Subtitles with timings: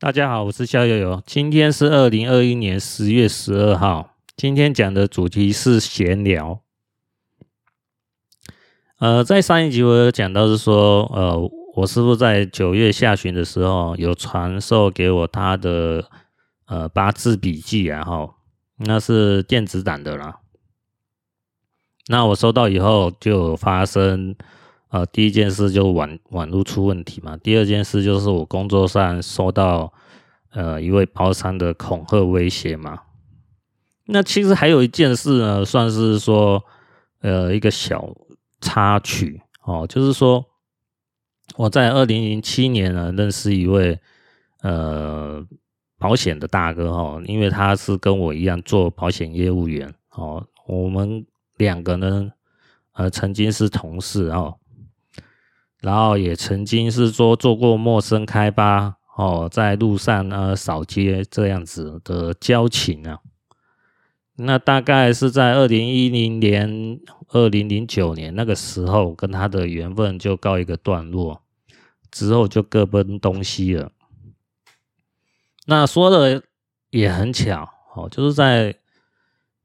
[0.00, 1.22] 大家好，我是肖友友。
[1.26, 4.16] 今天是二零二一年十月十二号。
[4.34, 6.62] 今天讲的主题是闲聊。
[8.98, 11.38] 呃，在上一集我有讲到是说，呃，
[11.74, 16.08] 我师傅在九月下旬的时候有传授给我他的
[16.64, 18.36] 呃八字笔记啊，哈，
[18.78, 20.38] 那是电子档的啦。
[22.06, 24.34] 那我收到以后就发生。
[24.90, 27.36] 呃，第一件事就网网络出问题嘛。
[27.36, 29.92] 第二件事就是我工作上收到
[30.50, 33.02] 呃一位包商的恐吓威胁嘛。
[34.06, 36.64] 那其实还有一件事呢，算是说
[37.20, 38.12] 呃一个小
[38.60, 40.44] 插曲哦，就是说
[41.54, 43.96] 我在二零零七年呢认识一位
[44.62, 45.46] 呃
[45.98, 51.24] 保险的大哥哦，因为他是跟我一样做保险业务员哦，我们
[51.58, 52.32] 两个呢
[52.94, 54.56] 呃曾经是同事哦。
[55.80, 63.18] 然后也曾经是说做过陌生开发哦，在路上呢扫街这样子的交情啊。
[64.36, 71.42] 那大概是在二零一零年、二零零九年那个时候，跟他的缘分就告一个段落，
[72.10, 73.92] 之后就各奔东西了。
[75.66, 76.42] 那说的
[76.90, 78.74] 也很巧哦，就是在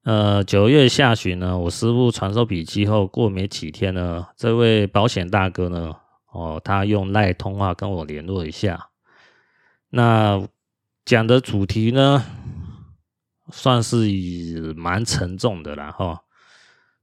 [0.04, 5.96] 呃九月下旬呢，我师傅传授笔记后，过没几天呢，这位保险大哥呢。
[6.36, 8.90] 哦，他用赖通话跟我联络一下，
[9.92, 10.46] 那
[11.06, 12.26] 讲的主题呢，
[13.54, 13.96] 算是
[14.76, 16.26] 蛮沉重的啦哈，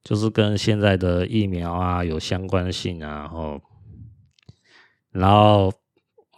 [0.05, 3.63] 就是跟现在的疫苗啊有相关性啊，哦，
[5.13, 5.73] 然后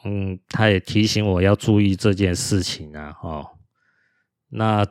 [0.04, 3.58] 嗯，他也提醒我要注意这件事情啊，哦，
[4.50, 4.86] 那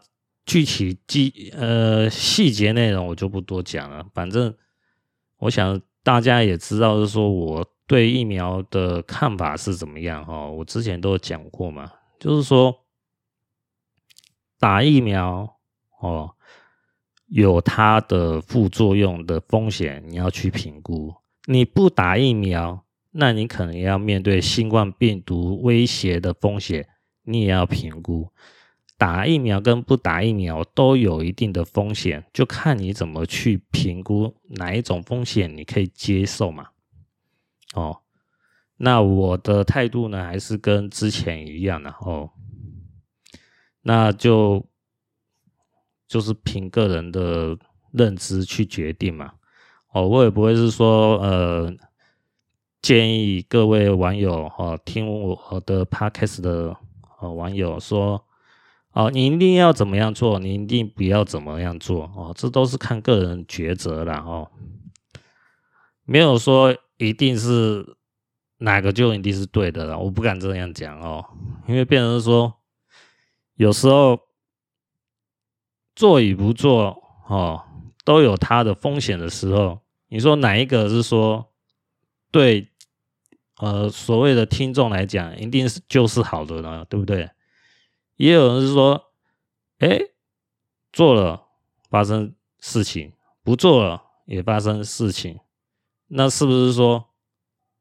[0.46, 4.54] 具体细呃细节内容我就不多讲了，反正
[5.38, 7.66] 我想大家也知道，是说我。
[7.86, 10.26] 对疫苗的看法是怎么样？
[10.26, 12.80] 哈，我之前都有讲过嘛，就是说
[14.58, 15.58] 打疫苗
[16.00, 16.34] 哦，
[17.28, 21.14] 有它的副作用的风险，你要去评估。
[21.46, 26.88] 你不打疫苗，那你可能要面对新冠病毒威胁的风险，
[27.24, 28.30] 你也要评估。
[28.98, 36.68] 打疫苗跟不打疫苗都有一定的风险，就看你怎么去评估哪一种风险你可以接受嘛。
[37.74, 38.02] 哦，
[38.78, 42.30] 那我的态度呢，还是跟之前一样的哦。
[43.82, 44.66] 那就
[46.08, 47.58] 就是凭个人的
[47.92, 49.34] 认知去决定嘛。
[49.92, 51.74] 哦，我也不会是说呃
[52.82, 56.78] 建议各位网友哦，听我的 podcast 的
[57.20, 58.24] 呃网友说
[58.92, 64.52] 哦，你一定要怎么样做，你一定不要怎么样做哦，这都是看个人抉择了哦，
[66.06, 66.76] 没有说。
[67.04, 67.98] 一定是
[68.58, 71.26] 哪个就一定是对的了，我不敢这样讲哦，
[71.68, 72.62] 因为变成说
[73.56, 74.20] 有时候
[75.96, 77.64] 做与不做哦
[78.04, 81.52] 都有它的风险的时候，你说哪一个是说
[82.32, 82.70] 对？
[83.58, 87.30] 呃，所谓的听众来讲，一定是就是好的呢，对不对？
[88.16, 89.12] 也有人是说，
[89.78, 90.00] 哎，
[90.92, 91.46] 做了
[91.90, 93.14] 发生事情，
[93.44, 95.40] 不做了也发生事情。
[96.16, 97.10] 那是不是说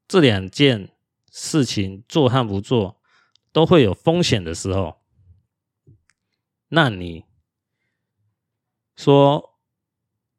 [0.09, 0.91] 这两件
[1.31, 3.00] 事情做和不做
[3.53, 5.03] 都会有风险的时候？
[6.69, 7.26] 那你
[8.97, 9.59] 说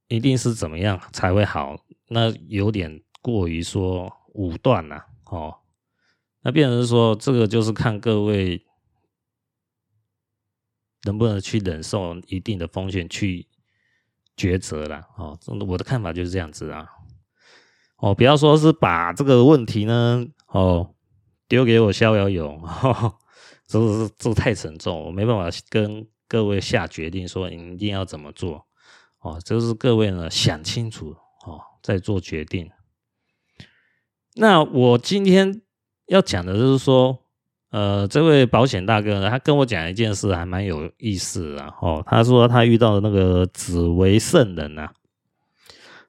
[0.07, 1.85] 一定是怎么样才会好？
[2.07, 5.59] 那有点过于说武断了哦。
[6.41, 8.65] 那变成说这个就是看各位
[11.03, 13.47] 能不能去忍受一定的风险去
[14.35, 15.37] 抉择了哦。
[15.67, 16.89] 我的看法就是这样子啊。
[18.03, 20.93] 哦，不要说是把这个问题呢，哦，
[21.47, 22.59] 丢给我逍遥游，
[23.65, 28.65] 这是这太沉重，我没办法跟各位下决定说你一定要怎么做，
[29.21, 31.15] 哦，就是各位呢想清楚
[31.45, 32.69] 哦再做决定。
[34.35, 35.61] 那我今天
[36.07, 37.17] 要讲的就是说，
[37.71, 44.91] 呃，这位保险大哥呢，他跟我讲一件事还蛮有意思的哦，他说他遇到的那个紫微圣人啊。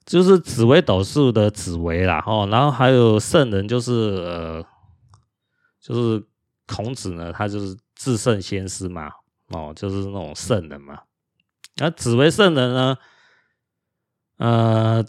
[0.07, 4.63] 就是紫微斗数的紫微啦，哦，然后还有圣人，就是呃，
[5.81, 6.23] 就是
[6.67, 9.11] 孔子呢，他就是至圣先师嘛，
[9.49, 11.01] 哦，就是那种圣人嘛。
[11.77, 12.99] 那紫微圣人呢，
[14.37, 15.05] 呃，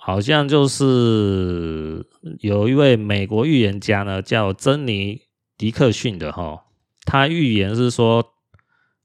[0.00, 2.06] 好像就是
[2.40, 5.22] 有一位美国预言家呢，叫珍妮
[5.58, 6.64] 迪克逊的哈，
[7.04, 8.32] 他预言是说，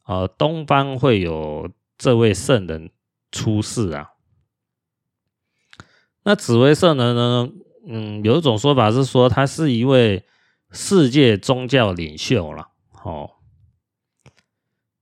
[0.06, 2.90] 呃，东方会有这位圣人
[3.30, 4.12] 出世啊。
[6.28, 7.48] 那紫微圣人呢？
[7.88, 10.26] 嗯，有一种说法是说他是一位
[10.72, 12.68] 世界宗教领袖了
[13.02, 13.32] 哦。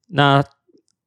[0.07, 0.43] 那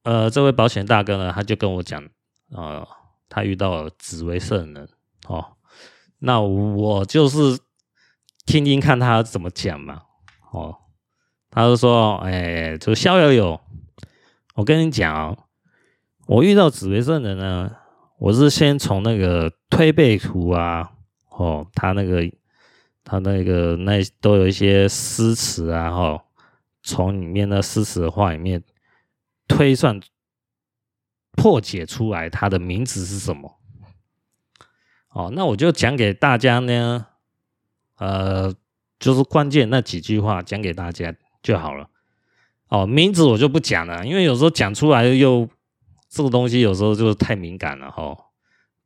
[0.03, 2.03] 呃，这位保险大哥呢，他就跟我讲，
[2.51, 2.85] 呃，
[3.29, 4.89] 他遇到了紫微圣人
[5.29, 5.53] 哦。
[6.19, 7.61] 那我就是
[8.45, 10.03] 听听看他怎么讲嘛。
[10.51, 10.75] 哦，
[11.49, 13.61] 他就说，哎，就逍遥游，
[14.57, 15.39] 我跟你讲，
[16.27, 17.71] 我遇到紫微圣人呢，
[18.19, 20.91] 我是先从那个推背图啊，
[21.31, 22.31] 哦，他那个
[23.03, 26.25] 他那个那都有一些诗词啊，哈，
[26.83, 28.63] 从里面的诗词的话里面。
[29.51, 29.99] 推算
[31.33, 33.59] 破解出来，他的名字是什么？
[35.09, 37.07] 哦，那我就讲给大家呢，
[37.97, 38.55] 呃，
[38.99, 41.89] 就是关键那几句话讲给大家就好了。
[42.69, 45.49] 哦，名字我就不讲了，因为有时候讲出来又
[46.09, 48.17] 这个东西有时候就是太敏感了哈、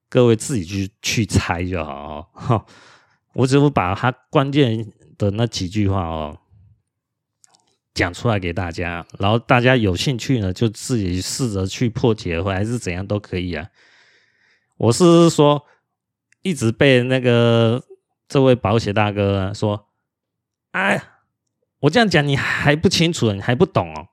[0.09, 2.67] 各位自己去去猜就好哈、
[3.35, 6.39] 我只会把它关键的那几句话哦。
[7.95, 13.69] 讲出来给大家，然后大家有兴趣呢，就自己试着去破解，或还是怎样都可以啊。
[14.79, 15.67] 我是说，
[16.41, 17.85] 一直被那个
[18.27, 19.89] 这位保险大哥说
[20.73, 21.03] ：“哎，
[21.81, 24.09] 我这样讲你还不清楚，你还不懂哦。”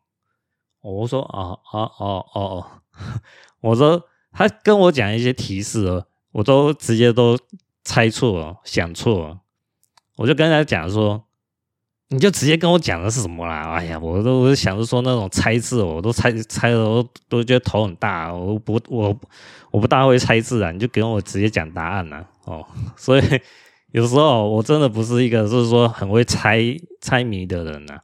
[0.83, 2.81] 我说：“哦哦哦哦哦。”
[3.61, 4.01] 我说
[4.31, 7.37] 他跟我讲一些提示哦，我都直接都
[7.83, 9.39] 猜错了，想错了。
[10.17, 11.25] 我就跟他讲说。
[12.11, 13.69] 你就直接跟我讲的是什么啦？
[13.69, 18.33] 哎呀，我都我想着说那种猜字，我都猜猜的，我都觉得头很大。
[18.33, 19.15] 我不我
[19.69, 22.25] 我不大会猜字啊，你就给我直接讲答案呐。
[22.45, 22.65] 哦，
[22.97, 23.23] 所以
[23.91, 26.59] 有时候我真的不是一个就是说很会猜
[26.99, 27.99] 猜谜的人呐。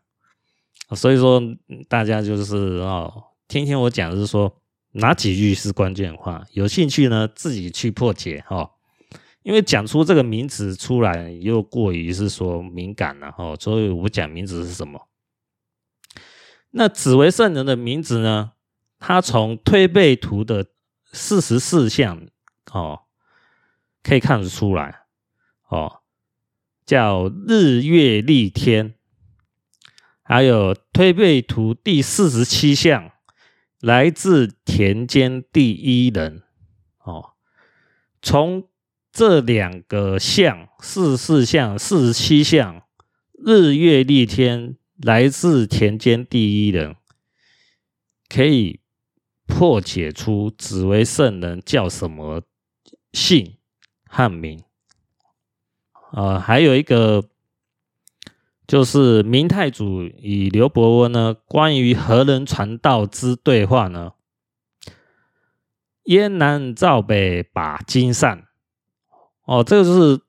[0.92, 1.42] 所以说
[1.90, 3.12] 大家就是哦，
[3.48, 4.56] 听听我讲的是说
[4.96, 8.58] 哪几句是关键话，有兴趣呢自己去破解哈。
[8.58, 8.72] 哦
[9.46, 15.08] 因为讲出这个名字出来又过于是说敏感了哈，所以我讲名字是什么？
[16.72, 18.54] 那紫微圣人的名字呢？
[18.98, 20.66] 他从推背图的
[21.12, 22.26] 四十四象
[22.72, 23.02] 哦，
[24.02, 25.02] 可以看得出来
[25.70, 26.00] 哦，
[26.84, 28.96] 叫日月丽天，
[30.24, 33.12] 还有推背图第四十七象，
[33.86, 36.42] 来自田间第一人
[37.04, 37.34] 哦，
[38.20, 38.68] 从。
[39.18, 42.82] 这两个象，四十四象、四十七象，
[43.32, 46.98] 日月历天，来自田间第一人，
[48.28, 48.82] 可以
[49.46, 52.44] 破解出紫微圣人叫什么
[53.14, 53.56] 姓
[54.10, 54.62] 和名。
[56.12, 57.30] 呃，还有一个
[58.68, 64.14] 就是明太祖与刘伯温呢，关于何人传道之对话呢？
[66.06, 68.46] 燕南赵北把金扇。
[69.46, 70.22] 哦，这个就是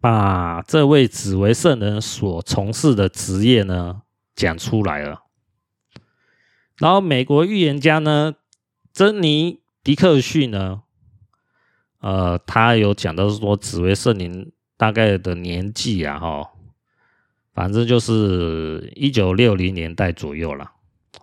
[0.00, 4.02] 把这位紫微圣人所从事的职业呢
[4.34, 5.22] 讲出来了。
[6.78, 8.34] 然后，美国预言家呢，
[8.92, 9.52] 珍妮·
[9.84, 10.82] 迪克逊呢，
[12.00, 16.51] 呃，他有讲到说紫微圣人大概的年纪啊，哈，
[17.52, 20.72] 反正就是一九六零年代左右了。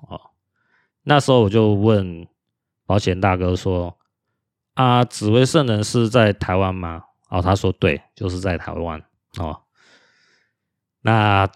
[0.07, 0.19] 哦，
[1.03, 2.27] 那时候我就问
[2.85, 3.95] 保险大哥说。
[4.75, 7.03] 啊，紫微圣人是在台湾吗？
[7.27, 9.03] 哦，他说对，就是在台湾
[9.37, 9.59] 哦。
[11.01, 11.49] 那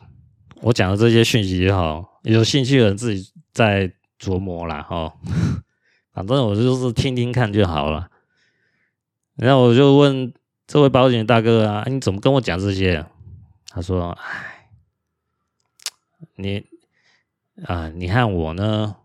[0.60, 3.90] 我讲的这些讯息也好，有兴趣的人自己再
[4.20, 4.86] 琢磨啦。
[4.90, 5.14] 哦。
[6.12, 8.10] 反正我就是听听看就好了。
[9.38, 10.34] 然后我就问
[10.68, 13.06] 这位保险大哥啊，你怎么跟我讲这些？
[13.70, 14.53] 他说：“哎，
[16.36, 16.66] 你
[17.66, 18.96] 啊，你和我呢？”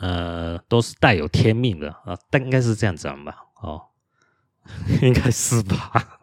[0.00, 3.36] 呃，都是带有天命的啊，但应该是这样讲吧？
[3.60, 3.88] 哦，
[5.02, 6.18] 应该是吧？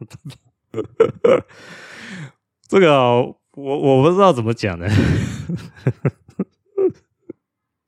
[2.68, 4.88] 这个、我我不知道怎么讲呢。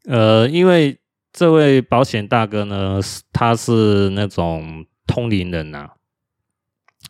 [0.06, 1.00] 呃，因为
[1.34, 3.00] 这位保险大哥呢，
[3.34, 5.90] 他是那种通灵人呐、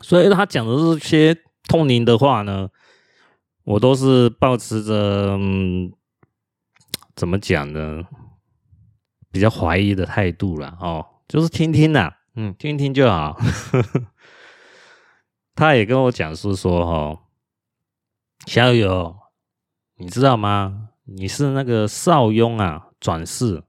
[0.01, 1.35] 所以他讲的这些
[1.67, 2.69] 通灵的话呢，
[3.69, 5.37] 我都是抱持着、
[7.15, 8.03] 怎么讲呢？
[9.29, 13.39] 比较怀疑的态度了哦，就是听听呐，嗯，听听就好。
[15.53, 17.21] 他也跟我讲述说，哈，
[18.47, 19.15] 小友，
[19.97, 20.89] 你知道吗？
[21.03, 23.65] 你是那个邵雍啊，转世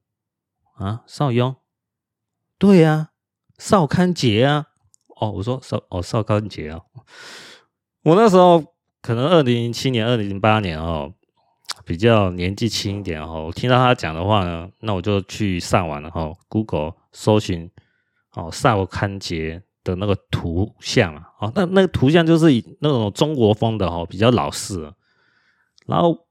[0.76, 1.54] 啊，邵雍，
[2.57, 3.09] 对呀、啊，
[3.59, 4.69] 邵康节啊。
[5.21, 6.80] 哦，我说邵哦，邵康节啊。
[8.04, 8.64] 我那时候
[9.00, 11.12] 可能二零零七年、二零零八年哦。
[11.83, 17.69] 比较年纪轻一点哦，我听到他讲的话呢，那我就去上网了哦，Google 搜寻
[18.35, 24.92] 哦，邵康节的那个图像啊，哦，那那个图像就是以那种中国风的哦，比较老式
[25.87, 26.26] 然后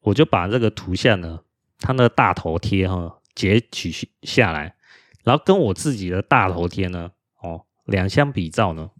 [0.00, 1.40] 我就把这个图像呢，
[1.80, 3.90] 他那个大头贴哈截取
[4.22, 4.76] 下来，
[5.24, 7.10] 然后跟我自己的大头贴呢，
[7.40, 8.90] 哦，两相比照呢，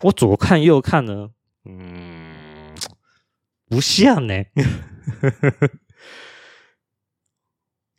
[0.00, 1.30] 我左看右看呢，
[1.66, 2.23] 嗯，
[3.66, 4.34] 不像呢。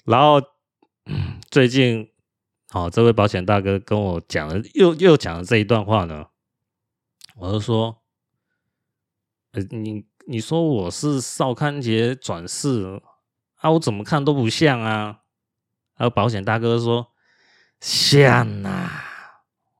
[0.05, 0.41] 然后
[1.49, 2.11] 最近，
[2.73, 6.27] 哦，这位保险大哥跟我讲了，又又讲了这一段话呢，
[7.37, 8.03] 我就说，
[9.53, 13.01] 呃，你你说我是邵康杰转世
[13.55, 15.21] 啊，我怎么看都不像啊。
[15.97, 17.13] 然后保险大哥说，
[17.79, 18.91] 像、啊，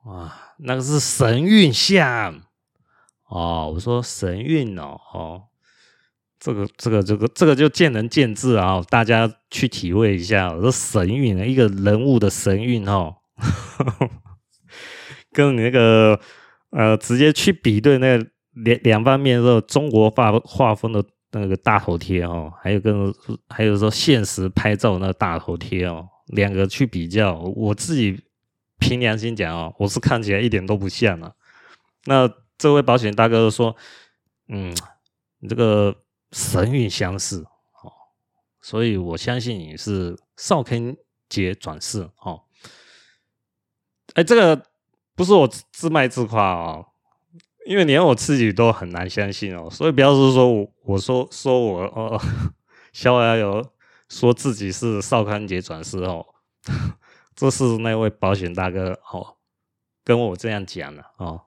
[0.06, 2.42] 哇，那个是神韵像
[3.26, 3.72] 哦。
[3.74, 5.50] 我说神韵哦，哦。
[6.38, 10.56] 这个这个这个这个就见仁见智啊，大家去体会一下。
[10.62, 13.16] 这神韵啊，一个人物的神韵哦，
[15.32, 16.20] 跟你那个
[16.70, 18.18] 呃，直接去比对那
[18.52, 23.14] 两两方面的中国画画风的那个大头贴哦，还有跟
[23.50, 28.20] 还有说现实拍照那个大头贴哦，两个去比较，我自己
[28.78, 31.32] 凭良心讲哦，我是看起来一点都不像啊。
[32.06, 33.76] 那这位保险大哥说，
[34.50, 34.76] 嗯，
[35.40, 35.96] 你这个。
[36.36, 37.46] 神韵相似，
[37.82, 37.94] 哦，
[38.60, 40.94] 所以我相信你是少康
[41.30, 42.44] 杰转世，哦，
[44.16, 44.66] 哎，这个
[45.16, 46.88] 不是我自卖自夸哦，
[47.66, 52.22] 因为连我自己都很难相信哦，所以不要是说我我说说我哦，
[52.92, 53.72] 逍遥游
[54.10, 56.26] 说自己是少康杰转世哦，
[57.34, 59.38] 这是那位保险大哥哦
[60.04, 61.46] 跟我这样讲的哦，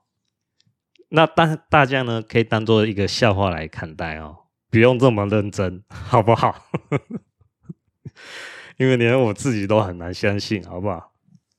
[1.09, 4.45] 那大大家呢可以当做一个笑话来看待哦。
[4.69, 6.55] 不用这么认真， 好不好？
[8.77, 11.11] 因为连我自己都很难相信，好不好？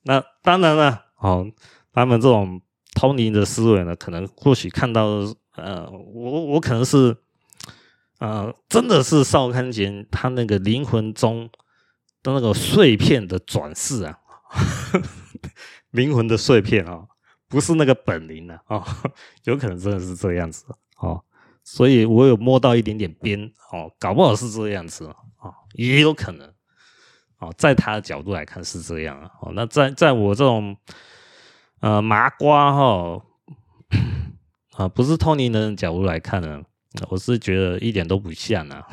[0.03, 1.45] 那当然了，哦，
[1.93, 2.61] 他们这种
[2.95, 5.05] 通灵的思维呢，可能或许看到，
[5.55, 7.15] 呃，我我可能是，
[8.19, 11.49] 呃，真的是邵康杰他那个灵魂中
[12.23, 14.17] 的那个碎片的转世啊，
[15.91, 17.05] 灵魂的碎片啊，
[17.47, 18.83] 不是那个本灵啊，
[19.45, 20.65] 有可能真的是这样子，
[20.97, 21.23] 哦。
[21.73, 23.39] 所以我有摸到一点点边
[23.71, 26.45] 哦，搞不好是这样子哦，也有可能
[27.39, 29.53] 哦，在他的角度来看是这样哦。
[29.55, 30.75] 那在在我这种
[31.79, 33.21] 呃麻瓜哈
[34.75, 36.61] 啊，不是通灵人的角度来看呢，
[37.07, 38.85] 我是觉得一点都不像啊。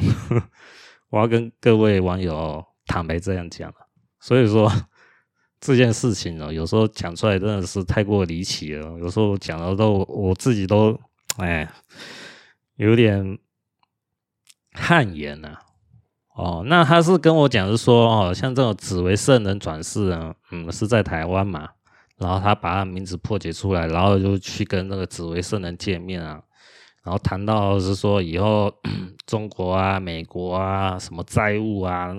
[1.11, 3.75] 我要跟各位网友坦白这样讲，
[4.20, 4.70] 所以说
[5.58, 10.97] 这件事情呢，有时候讲出来真的是太过离奇了，有时候讲的都我自己都
[11.38, 11.68] 哎。
[12.78, 13.38] 有点
[14.73, 15.58] 汗颜呐，
[16.37, 21.68] 哦，那他是跟我讲是说，哦，像这种紫薇圣人转世啊，嗯，是在台湾嘛，
[22.18, 26.40] 然后他把他名字破解出来，然后就去跟那个紫薇圣人见面啊，
[27.02, 28.73] 然后谈到是说以后
[29.26, 32.14] 中国啊、美国啊、什么债务啊，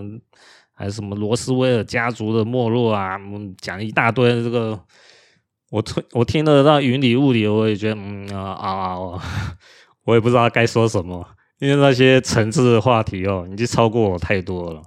[0.73, 3.17] 还是什么罗斯威尔家族的没落啊，
[3.61, 4.77] 讲一大堆这个，
[5.71, 8.51] 我听我听得到云里雾里，我也觉得嗯啊。
[8.51, 9.23] 啊啊
[10.09, 11.23] 我也不知道该说什么，
[11.59, 14.81] 因为那些层次的话题哦，已经超过我太多了。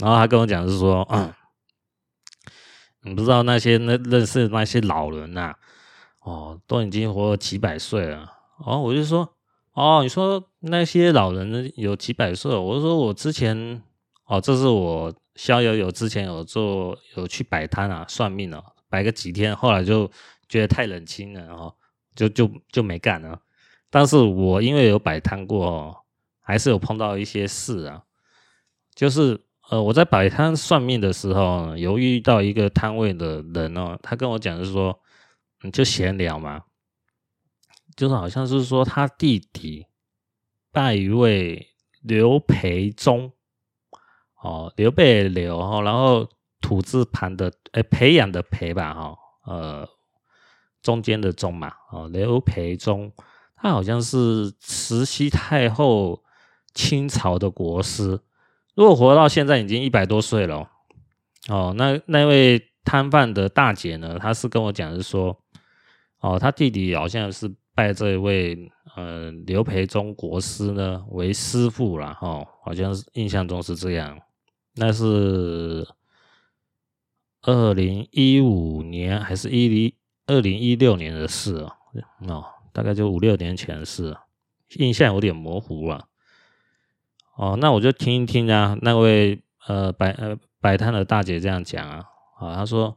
[0.00, 1.30] 然后他跟我讲是说，嗯，
[3.02, 5.54] 你不知道那些那认识的那些老人呐，
[6.20, 8.32] 哦，都已经活了几百岁了。
[8.64, 9.28] 哦，我就说，
[9.74, 12.56] 哦，你说那些老人有几百岁？
[12.56, 13.82] 我就说我之前，
[14.24, 20.10] 哦，这是我逍遥游之前有做有去摆摊啊，算命啊，摆个几天，后来就
[20.48, 21.76] 觉得太冷清了，然后
[22.14, 23.38] 就就就没干了。
[23.90, 26.04] 但是我因为有摆摊过，
[26.40, 28.04] 还是有碰到一些事啊。
[28.94, 29.40] 就是
[29.70, 34.98] 呃，我在摆摊算命的时候，有遇到一个摊位的人哦，他跟我讲是说，
[35.62, 36.64] 你就闲聊嘛，
[37.96, 39.86] 就是好像是说他弟弟
[40.72, 41.68] 拜一位
[42.02, 43.32] 刘培忠
[44.42, 46.28] 哦，刘备刘哈，然后
[46.60, 49.88] 土字旁的哎，培养的培吧哈，呃，
[50.82, 53.12] 中间的中嘛，哦，刘培忠。
[53.60, 56.22] 他好像是慈禧太后
[56.74, 58.20] 清朝的国师，
[58.74, 60.70] 如果活到现在已经一百多岁了。
[61.48, 64.18] 哦，那那位摊贩的大姐呢？
[64.18, 65.36] 她是跟我讲是说，
[66.20, 74.20] 哦，他弟弟好像是拜这位呃刘培忠国师呢为师傅了哈，好像是印象中是这样。
[74.74, 75.88] 那是
[77.42, 79.94] 二零一五年还是一零
[80.26, 81.72] 二零一六年的事哦。
[82.28, 84.16] 哦大概就五六年前的事，
[84.76, 86.08] 印象有点模糊了。
[87.36, 92.04] 哦，那我就听一听啊，那位呃摆呃摆摊的大姐这样讲啊，
[92.38, 92.96] 啊，她说，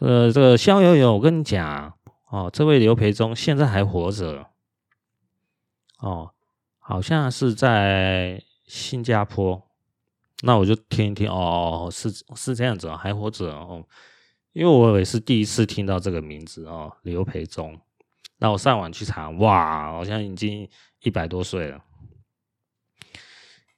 [0.00, 1.94] 呃，这个逍遥游，我跟你讲，
[2.28, 4.46] 哦，这位刘培忠现在还活着，
[6.00, 6.30] 哦，
[6.78, 9.62] 好像是在新加坡。
[10.42, 13.82] 那我就听一听，哦，是是这样子啊，还活着哦。
[14.52, 17.80] 因为我也是第一次听到这个名字哦，刘培忠。
[18.38, 20.68] 那我上网去查，哇，好像已经
[21.00, 21.80] 一百多岁了。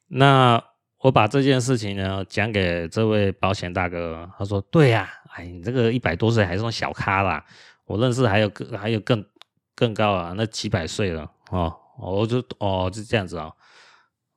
[0.09, 0.63] 那
[0.99, 7.45] 我把这件事情呢讲给这位保险大哥，他说：“对呀、哎，你这个一百多岁还是种小咖啦，
[7.85, 9.25] 我认识还有更还有更
[9.75, 13.53] 更高啊，那几百岁了哦。”我就哦就这样子啊、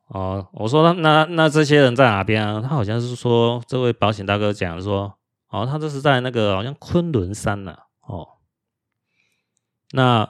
[0.08, 2.60] 哦，哦，我说那那那这些人在哪边啊？
[2.62, 5.14] 他好像是说这位保险大哥讲说。
[5.54, 7.84] 哦，他这是在那个好像昆仑山呢、啊。
[8.08, 8.26] 哦，
[9.92, 10.30] 那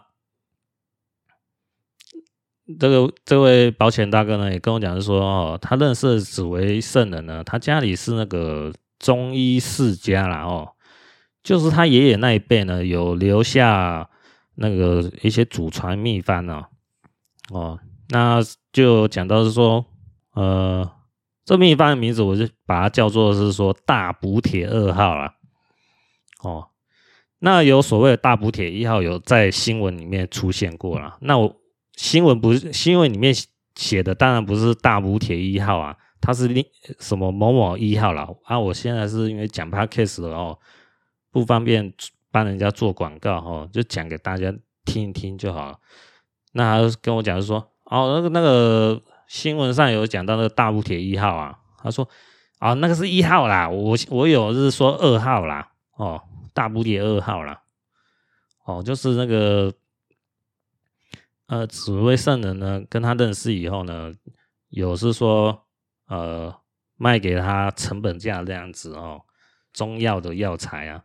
[2.79, 10.43] 这个这位保险大哥呢，也跟我讲是说，哦，他认识紫薇圣人呢，他家里是那个中医世家啦。
[10.43, 10.73] 哦，
[11.43, 14.09] 就是他爷爷那一辈呢，有留下
[14.55, 16.65] 那个一些祖传秘方呢。
[17.49, 18.39] 哦，那
[18.71, 19.85] 就讲到是说，
[20.33, 20.91] 呃。
[21.43, 25.33] 这秘方的名字，我就把它叫做是说大补铁二号啦。
[26.43, 26.69] 哦，
[27.43, 31.17] 那有所谓的大补帖一号，有在新闻里面出现过了。
[31.21, 31.55] 那我
[31.95, 33.33] 新闻不是新闻里面
[33.75, 36.65] 写的，当然不是大补帖一号啊，它是另
[36.99, 38.59] 什么某某一号了啊。
[38.59, 40.57] 我现在是因为讲 podcast 的哦，
[41.31, 41.93] 不方便
[42.31, 44.53] 帮人家做广告哦，就讲给大家
[44.85, 45.77] 听一听就好了。
[46.53, 49.01] 那他跟我讲是说，哦，那个那个。
[49.27, 52.05] 新闻上有讲到那个大补帖一号啊，他说
[52.59, 56.21] 啊，那个是一号啦，我我有是说二号啦，哦，
[56.53, 57.61] 大补帖二号啦，
[58.65, 59.73] 哦，就是那个
[61.47, 64.13] 呃紫薇圣人呢，跟他认识以后呢，
[64.69, 65.65] 有是说
[66.07, 66.55] 呃
[66.95, 69.21] 卖给他成本价这样子哦，
[69.73, 71.03] 中药的药材啊，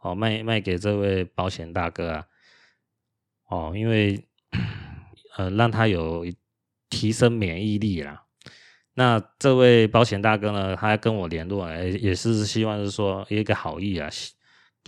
[0.00, 2.26] 哦卖卖给这位保险大哥啊，
[3.48, 4.28] 哦，因为
[5.36, 6.26] 呃让他有。
[6.90, 8.24] 提升免疫力啦。
[8.94, 14.08] 那这位保险大哥呢，他跟我联络，也是希望是说一个好意啊，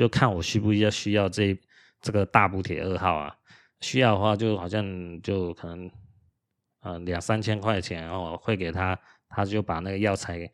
[0.01, 1.55] 就看我需不需要需要这
[2.01, 3.37] 这个大补铁二号啊。
[3.83, 5.91] 需要的话，就好像就可能
[6.81, 10.51] 呃两三千块钱，然后汇给他，他就把那个药材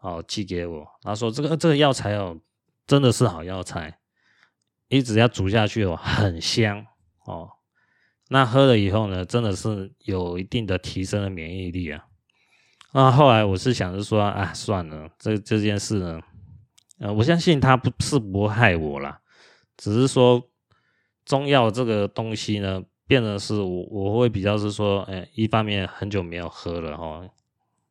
[0.00, 0.86] 哦寄给我。
[1.02, 2.40] 他说这个这个药材哦，
[2.86, 3.98] 真的是好药材，
[4.88, 6.86] 一直要煮下去哦，很香
[7.26, 7.50] 哦。
[8.30, 12.06] 那喝了以后呢，真的是有一定的提升的免疫力啊。
[12.92, 16.18] 那后来我是想着说，啊，算了，这这件事呢，
[16.98, 19.20] 呃，我相信他不是不会害我啦，
[19.76, 20.42] 只是说
[21.24, 27.28] 中药这个东西呢，变得是我我会比较是说，哎，一方面很久没有喝了哈，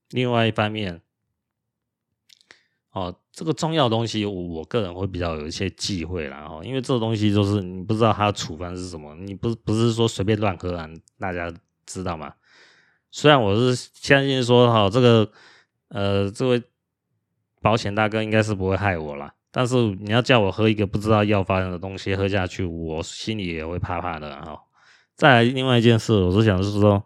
[0.10, 1.02] 另外一方面。
[2.92, 10.90] 哦，这个中药东西，我我个人会比较有一些忌讳啦，哦，因为这个东西就是你不知道它的处方是什么，你不不是说随便乱喝啊，
[11.20, 11.54] 大家
[11.86, 12.34] 知道吗？
[13.12, 15.30] 虽然我是相信说哈，这个
[15.90, 16.64] 呃，这位
[17.66, 24.62] 保险大哥应该是不会害我啦，但是你要叫我喝一个不知道药方的东西喝下去，我心里也会怕怕的哈。
[25.16, 27.04] 再来另外一件事，我是想是说。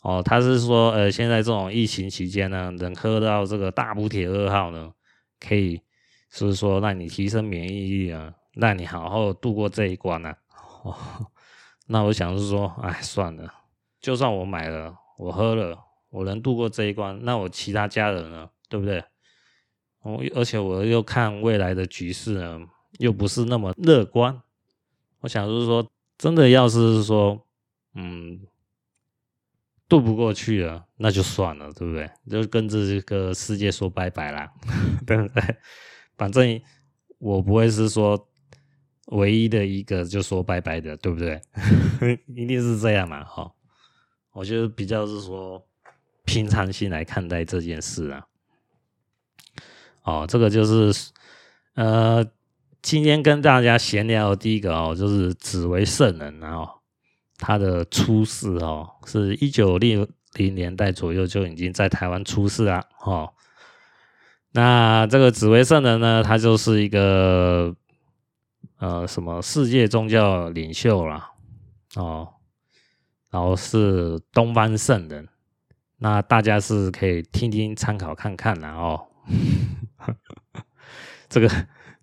[0.00, 4.90] 哦，他是说，呃，现在这种疫情期间呢，能喝到这个大补铁二号呢，
[5.38, 5.82] 可以，
[6.30, 10.36] 是说让你提升免疫力啊，让你好好度过这一关呢、啊。
[10.84, 10.96] 哦，
[11.88, 13.52] 那我想是说，哎，算了，
[14.00, 15.76] 就算我买了，我喝了，
[16.08, 19.04] 我能度过这一关，那我其他家人呢，对不对？
[20.06, 22.60] 哦，而且我又看未来的局势呢，
[22.98, 24.40] 又不是那么乐观。
[25.20, 27.44] 我想就是说，真的要是说，
[27.94, 28.40] 嗯。
[29.88, 32.10] 渡不过去了，那就算了，对不对？
[32.28, 34.52] 就跟这个世界说拜拜啦，
[35.06, 35.56] 对不对？
[36.18, 36.60] 反正
[37.18, 38.28] 我不会是说
[39.12, 41.40] 唯一的一个就说拜拜的，对不对？
[42.34, 43.48] 一定是这样嘛，哈。
[44.32, 45.64] 我觉得比较是说
[46.24, 48.26] 平常心来看待这件事啊。
[50.06, 51.10] 哦，这个就是
[51.74, 52.24] 呃，
[52.80, 56.70] 今天跟大家闲聊的第一个哦，就是紫薇圣人啊。
[57.38, 63.30] 他的出世哦，是一九六零年代左右就已经在台湾出世了哦。
[64.52, 67.76] 那这个紫薇圣人呢，他就是一个
[68.78, 71.32] 呃什么世界宗教领袖啦
[71.96, 72.26] 哦，
[73.28, 75.28] 然后是东方圣人，
[75.98, 79.08] 那大家是可以听听参考看看啦哦。
[81.28, 81.50] 这个。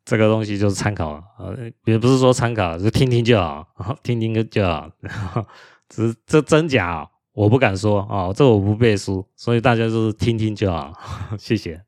[0.06, 1.56] 这个东西就是参考，呃，
[1.86, 3.66] 也不是说参考，就听听就好，
[4.04, 4.92] 听听就好。
[5.88, 10.92] 只是这真假，我不敢说啊，这我不背书，所以大家就是听听就好。
[11.40, 11.82] 谢谢。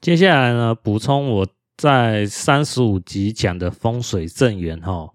[0.00, 5.10] 接下来呢，补充我在三十五集讲的风水正缘哈。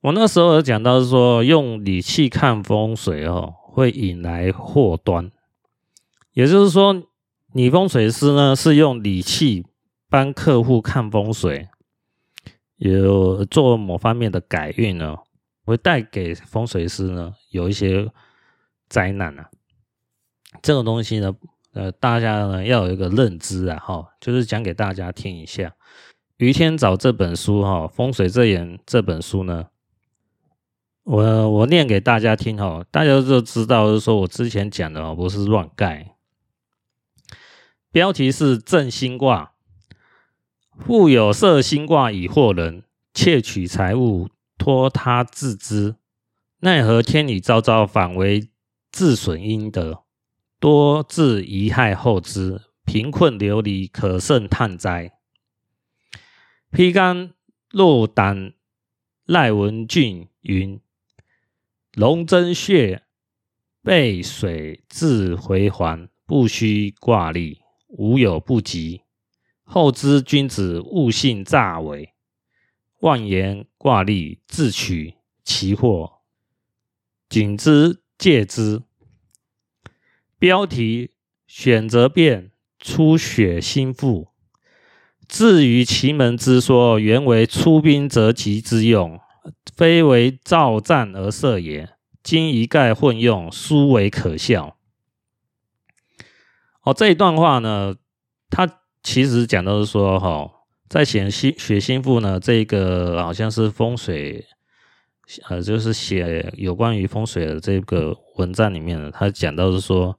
[0.00, 5.30] 我那时候有讲到说，用理气看风水哦，会引来祸端。
[6.32, 7.02] 也就是说，
[7.52, 9.66] 你风水师呢是用理气
[10.08, 11.68] 帮客户看风水，
[12.76, 15.16] 有做某方面的改运呢，
[15.64, 18.08] 会带给风水师呢有一些
[18.88, 19.50] 灾难啊。
[20.62, 21.34] 这种东西呢，
[21.72, 25.68] 呃，大家呢要有一个认知啊，哈，就是讲给大家听一下。
[26.36, 29.66] 《于天早》这本书哈，《风水这眼》这本书呢。
[31.04, 36.14] 我我念给大家听哈，大家就知道，就是说我之前讲的哦，不是乱盖。
[37.92, 39.52] 标题是正星卦，
[40.78, 45.96] 复有色星卦以惑人，窃取财物，托他自知，
[46.60, 48.48] 奈何天理昭昭，反为
[48.92, 50.04] 自损阴德，
[50.60, 55.10] 多致贻害后之，贫困流离，可胜叹哉。
[56.70, 57.32] 披肝
[57.72, 58.52] 络胆
[59.24, 60.80] 赖文俊云。
[61.94, 63.02] 龙争穴，
[63.82, 67.59] 背水自回环，不须挂历，
[67.90, 69.02] 无有不及。
[69.64, 72.14] 后知君子误信诈伪，
[73.00, 76.20] 妄言挂利，自取其祸。
[77.28, 78.82] 谨之戒之。
[80.38, 81.10] 标题：
[81.46, 84.28] 选择变，出血心腹。
[85.28, 89.20] 至于奇门之说，原为出兵择吉之用。
[89.74, 91.88] 非为造战而设也，
[92.22, 94.76] 今一概混用，殊为可笑。
[96.82, 97.94] 哦，这一段话呢，
[98.48, 98.68] 他
[99.02, 100.50] 其实讲的是说，哈，
[100.88, 104.46] 在写心血心腹呢，这个好像是风水，
[105.48, 110.18] 呃，就是写有关于风水的这个文章里面呢，他讲到是说，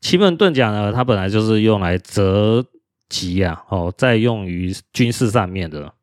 [0.00, 2.64] 奇门遁甲呢，它本来就是用来择
[3.08, 5.94] 吉啊，哦，在用于军事上面的。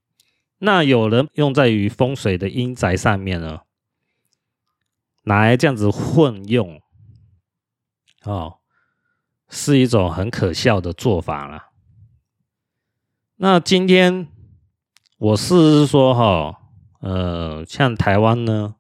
[0.60, 3.62] 那有人用在于风水的阴宅上面呢，
[5.24, 6.82] 来这样子混用，
[8.24, 8.59] 哦，
[9.50, 11.70] 是一种很可笑的做法了。
[13.38, 14.28] 那今天
[15.18, 16.62] 我是说哈，
[17.02, 18.76] 呃，像台湾呢，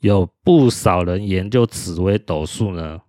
[0.00, 3.00] 有不少人研究紫微斗数呢，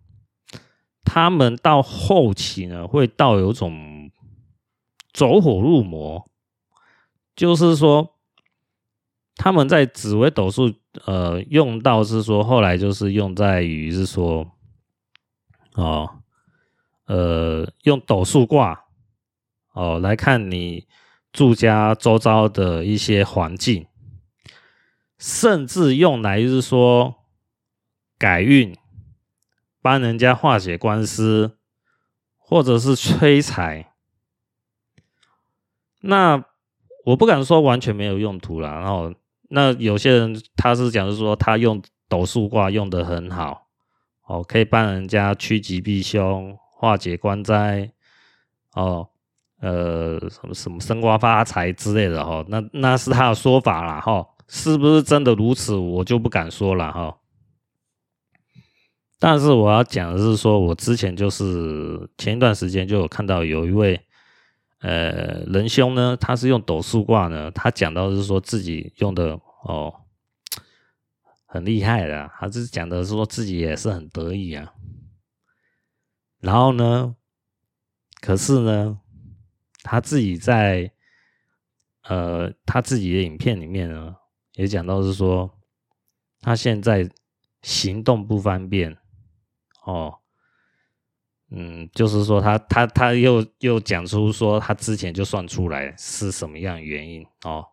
[1.04, 4.12] 他们到后期呢，会到有种
[5.12, 6.28] 走火入魔。
[7.36, 8.16] 就是说，
[9.36, 10.72] 他们在紫微斗数，
[11.06, 14.52] 呃，用到是说，后来就是用在于是说，
[15.74, 16.21] 哦，
[17.12, 18.86] 呃，用斗数卦，
[19.74, 20.88] 哦，来看你
[21.34, 23.88] 住家周遭的一些环境，
[25.18, 27.16] 甚至用来就是说
[28.18, 28.76] 改运，
[29.82, 31.58] 帮人家化解官司，
[32.38, 33.92] 或者是催财，
[36.02, 36.46] 那。
[37.04, 39.12] 我不敢说完全没有用途啦，然后
[39.50, 43.66] 那有些人他是讲是说他用斗数卦用的很好，
[44.28, 47.92] 哦，可以帮人家趋吉避凶、化解官灾，
[48.74, 49.08] 哦，
[49.60, 57.16] 呃，什么什么升官发财之类的哈，那那是他的说法啦哈，是不是真的如此，我就不敢说了哈。
[59.20, 64.02] 但是我要讲的是说，我之前就是前一段时间就有看到有一位。
[64.80, 69.94] 呃，仁兄呢，他是用斗数卦呢，他讲到是说自己用的哦，
[71.46, 74.74] 很厉害的，他是讲的是说自己也是很得意啊。
[76.42, 77.16] 然后呢，
[78.20, 79.00] 可是呢，
[79.84, 80.92] 他自己在
[82.04, 84.16] 呃他自己的影片里面呢，
[84.56, 85.58] 也讲到是说
[86.42, 87.10] 他现在
[87.62, 88.98] 行动不方便
[89.86, 90.18] 哦。
[91.54, 97.68] 嗯，就是说他他他又又讲出说他之前就算出来是什么样原因哦，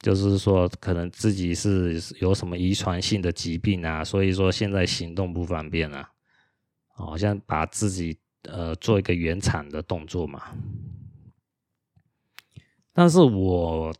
[0.00, 6.10] 就是说可能自己是有什么遗传性的疾病啊，所以说现在行动不方便啊，
[7.06, 10.42] 好像把自己呃做一个原厂的动作嘛。
[12.92, 13.94] 但是我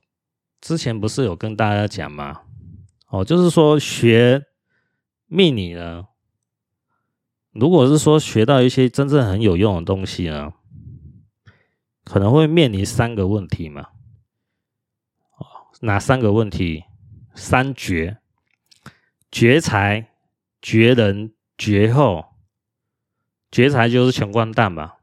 [0.61, 2.43] 之前不是有跟大家讲吗？
[3.09, 4.45] 哦，就是说学
[5.27, 6.09] 命理呢。
[7.53, 10.53] 如果是说学到一些真正很有用的东西呢，
[12.05, 13.89] 可能会面临三个问题嘛。
[15.37, 15.47] 哦，
[15.81, 16.85] 哪三个问题？
[17.35, 18.19] 三绝：
[19.31, 20.11] 绝财、
[20.61, 22.25] 绝人、绝后。
[23.51, 24.95] 绝财就是穷光蛋嘛，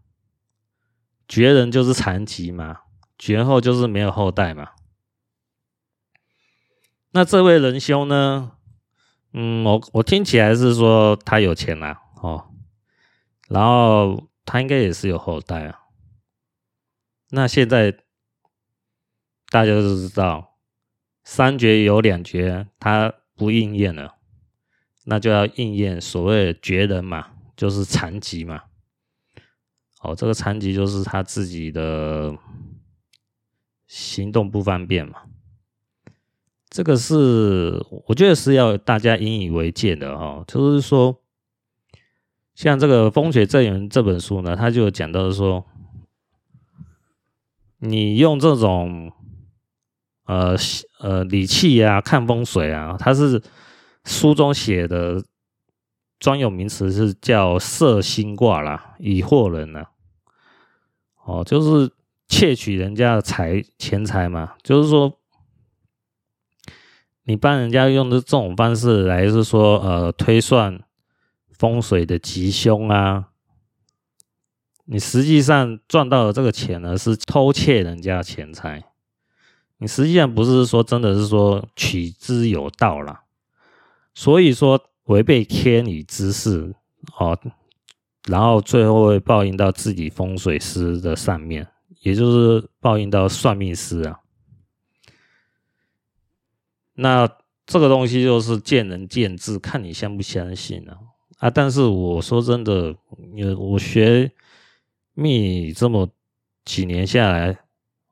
[1.27, 2.81] 绝人就是残疾嘛，
[3.17, 4.71] 绝后就是没有后代嘛。
[7.12, 8.51] 那这位仁兄呢？
[9.31, 12.01] 嗯，我我听起来是说他有钱啦。
[12.21, 12.51] 哦，
[13.47, 15.79] 然后他应该也是有后代啊。
[17.29, 17.91] 那现在
[19.49, 20.58] 大家都知道，
[21.23, 24.15] 三绝有两绝，他不应验了，
[25.05, 28.62] 那就要应验所谓的绝人嘛，就是残疾嘛。
[30.02, 32.38] 哦，这个残疾就是他自己的
[33.88, 35.22] 行动不方便嘛。
[36.70, 41.22] 这个是我觉得是要大家引以为戒的哦，就是说，
[42.54, 45.65] 像这个《风水正源》这本书呢，他就讲到说，
[47.80, 49.12] 你用这种
[50.26, 50.56] 呃
[51.00, 53.41] 呃理气啊看风水啊，它是
[54.04, 55.24] 书中写的
[56.19, 59.86] 专有名词是叫色心卦啦，以惑人呢、
[61.23, 61.91] 哦，就是
[62.28, 65.19] 窃取人家的财钱财嘛，就是说。
[67.28, 70.80] 你帮人家用的这种方式来是说，呃，推算
[71.49, 73.30] 风水的吉凶啊，
[74.84, 78.84] 你实际上赚到的这个钱呢，是偷窃人家钱财。
[79.80, 83.23] 你实际上不是说真的是说取之有道啦，
[84.13, 86.76] 所以说违背天理之事
[87.18, 87.38] 哦，
[88.28, 91.68] 然后最后会报应到自己风水师的上面，
[92.02, 94.20] 也就是报应到算命师啊。
[96.94, 97.30] 那
[97.65, 100.98] 这个东西就是见仁见智，看你相不相信啊
[101.39, 101.50] 啊！
[101.50, 102.96] 但是我说真的，
[103.36, 104.32] 因为我学
[105.13, 106.10] 命这么
[106.63, 107.60] 几年下来，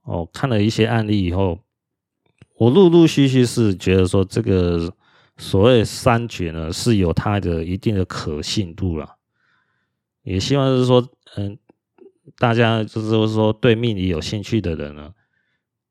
[0.03, 1.59] 哦，看了一些案例以后，
[2.57, 4.93] 我陆陆续续是觉得说，这个
[5.37, 9.17] 所谓三绝呢，是有它的一定的可信度了。
[10.23, 11.57] 也希望是说，嗯，
[12.37, 15.13] 大家就是说对命理有兴趣的人呢，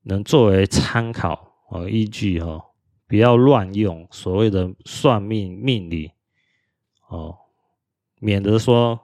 [0.03, 2.67] 能作为参考和依据哈。
[3.09, 6.13] 不要乱用所谓的算命命理
[7.09, 7.37] 哦，
[8.21, 8.99] 免得说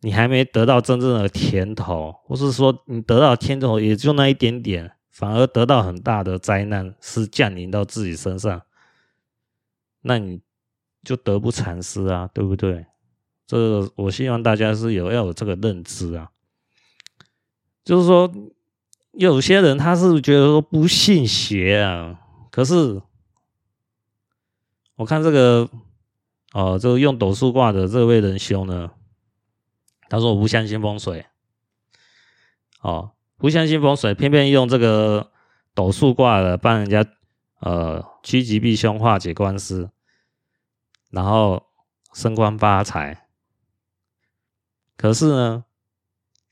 [0.00, 8.60] 你还没得到真正的甜头，或是说你得到甜头也就那一点点，反而得到很大的灾难是降临到自己身上，
[10.06, 10.40] 那你
[11.02, 12.86] 就得不偿失啊，对不对？
[13.46, 16.30] 这个我希望大家是有要有这个认知啊，
[17.84, 18.32] 就是说
[19.12, 22.20] 有些人他是觉得说不信邪啊。
[22.50, 23.02] 可是，
[24.94, 25.68] 我看这个，
[26.52, 28.92] 哦，这个用斗数卦的这位仁兄呢，
[30.08, 31.26] 他说我不相信风水，
[32.80, 35.32] 哦，不相信风水，偏偏用这个
[35.74, 37.04] 斗数卦的帮人家
[37.58, 39.90] 呃趋吉避凶、化解官司，
[41.14, 41.66] 然后
[42.12, 43.28] 升官发财。
[44.96, 45.64] 可是呢，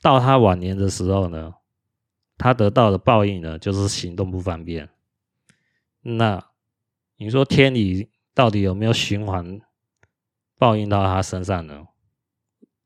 [0.01, 1.55] 到他晚年的时候呢，
[2.39, 4.89] 他得到的报应呢，就是行动不方便。
[6.03, 6.45] 那
[7.17, 9.61] 你说天理到底有没有循环
[10.57, 11.89] 报应到他身上呢？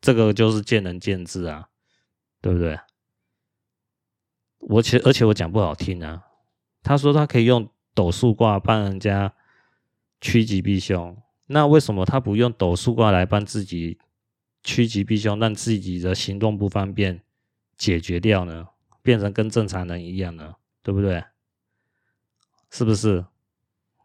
[0.00, 1.68] 这个就是见仁见智啊，
[2.40, 2.78] 对不对？
[4.58, 6.26] 我且而且我讲不好听啊，
[6.82, 9.32] 他说他可以用斗数卦帮人家
[10.20, 13.98] 趋吉避凶，那为什么他不用斗数卦来帮自己
[14.62, 17.22] 趋吉避凶，让自己的行动不方便
[17.76, 18.68] 解决掉呢？
[19.02, 20.56] 变成跟正常人一样呢？
[20.82, 21.24] 对不对？
[22.70, 23.24] 是不是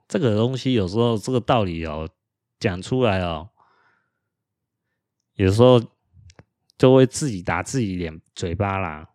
[0.08, 2.08] 这个东西有时候这个道理哦
[2.60, 3.50] 讲出来哦，
[5.34, 5.82] 有时候
[6.78, 9.10] 就会自己打自己脸嘴巴啦。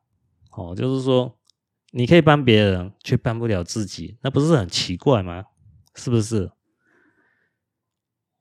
[0.51, 1.39] 哦，就是说
[1.93, 5.45] 你可以帮别人，却帮不了自己，那不是很奇怪吗？
[5.95, 6.51] 是不是？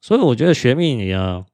[0.05, 1.47] 所以我觉得学命理啊，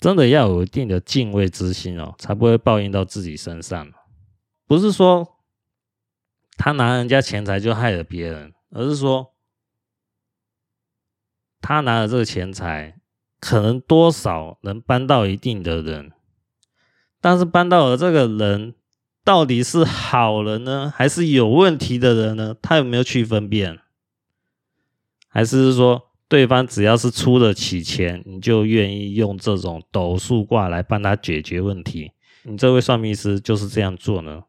[0.00, 3.92] 真的要有一定的敬畏之心哦，才不会报应到自己身上。
[4.66, 5.34] 不是说。
[6.58, 9.34] 他拿人家钱财就害了别人，而是说
[11.60, 12.98] 他拿了这个钱财，
[13.38, 16.12] 可能多少能帮到一定的人，
[17.20, 18.74] 但是帮到了这个人
[19.22, 22.56] 到底是好人呢，还是有问题的人呢？
[22.62, 23.78] 他有没有去分辨？
[25.28, 32.12] 还是说对方只要是出得起钱，你就愿意用这种斗数卦来帮他解决问题？
[32.42, 34.44] 你这位算命师就是这样做呢？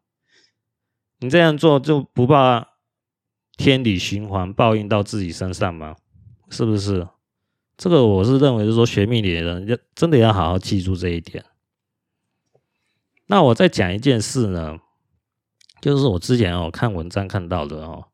[1.20, 2.68] 你这样做就不怕
[3.58, 5.96] 天理循环报应到自己身上吗？
[6.50, 7.08] 是不是？
[7.76, 11.46] 这个我是认为是说学命理的人要真的要好好记住这一点。
[13.28, 14.80] 那我再讲一件事呢，
[15.80, 18.06] 就是我之前哦看文章看到的哦，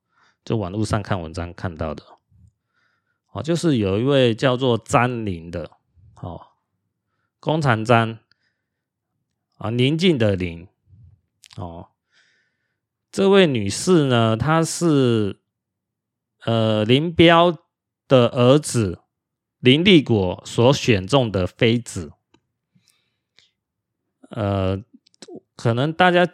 [0.44, 2.04] 就网络上看文章看到的
[3.34, 5.72] 哦，就是有一位叫做张玲的
[6.22, 6.40] 哦，
[7.40, 8.20] 弓长张
[9.58, 10.68] 啊，宁静的宁
[11.58, 11.90] 哦。
[13.12, 15.40] 这位女士呢，她是
[16.46, 17.58] 呃林彪
[18.08, 19.02] 的儿子
[19.60, 22.12] 林立果所选中的妃子。
[24.30, 24.84] 呃，
[25.56, 26.28] 可能大家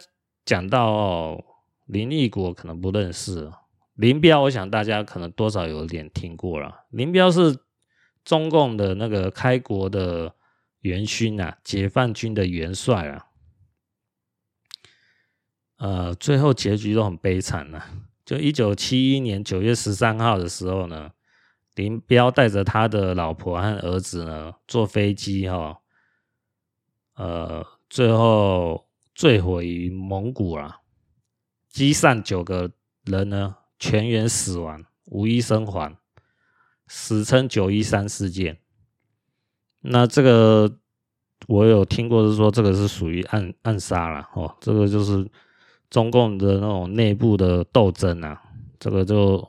[0.44, 1.44] 讲到哦，
[1.84, 3.52] 林立果可能不认识，
[4.00, 6.86] 林彪，我想大家可能多少有点听过了。
[6.88, 7.58] 林彪是
[8.24, 10.34] 中共的那个开国的
[10.80, 13.26] 元勋啊，解放军的元帅啊。
[15.76, 17.90] 呃，最后结局都很悲惨呐、啊。
[18.24, 21.10] 就一九七一年九月十三号的时候呢，
[21.74, 25.76] 林彪带着他的老婆和儿子呢，坐飞机哈、哦，
[27.16, 30.78] 呃，最后坠毁于蒙古啊，
[31.68, 32.72] 机上九个
[33.04, 35.96] 人呢全员死亡，无一生还，
[36.86, 38.58] 史称九一三事件。
[39.80, 40.78] 那这个
[41.48, 45.28] 我有听过，是说这个是属于暗暗杀了哦，这个就是。
[45.90, 48.40] 中共的那种内部的斗争啊，
[48.78, 49.44] 这个就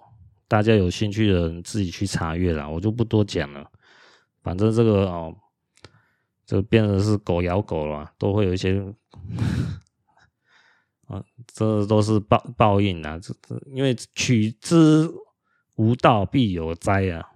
[0.48, 3.70] 大家有兴趣的人自己去查阅了，我就不多讲了。
[4.42, 5.36] 反正这个哦，
[6.44, 8.84] 就变成是狗咬狗了，都会有一些，
[11.54, 13.20] 这都是报报应啊。
[13.20, 15.10] 这这因为取之
[15.76, 17.30] 无道必有灾啊。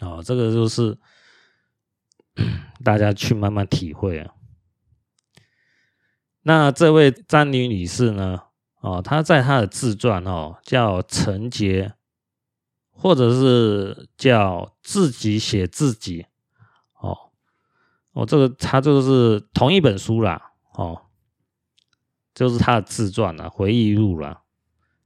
[0.00, 0.98] 哦，这个就是
[2.82, 4.34] 大家去慢慢体会啊。
[6.42, 8.42] 那这位张妮女士呢？
[8.80, 11.86] 哦，她在她的自传哦，叫《陈杰》，
[12.90, 16.26] 或者是叫自己写自己。
[16.98, 17.16] 哦，
[18.10, 20.50] 哦，这个她就是同一本书啦。
[20.72, 21.00] 哦，
[22.34, 24.42] 就是他的自传啦，回忆录啦。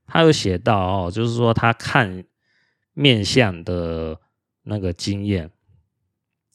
[0.06, 2.24] 他有写到哦，就是说他看
[2.92, 4.20] 面相的
[4.62, 5.50] 那个经验。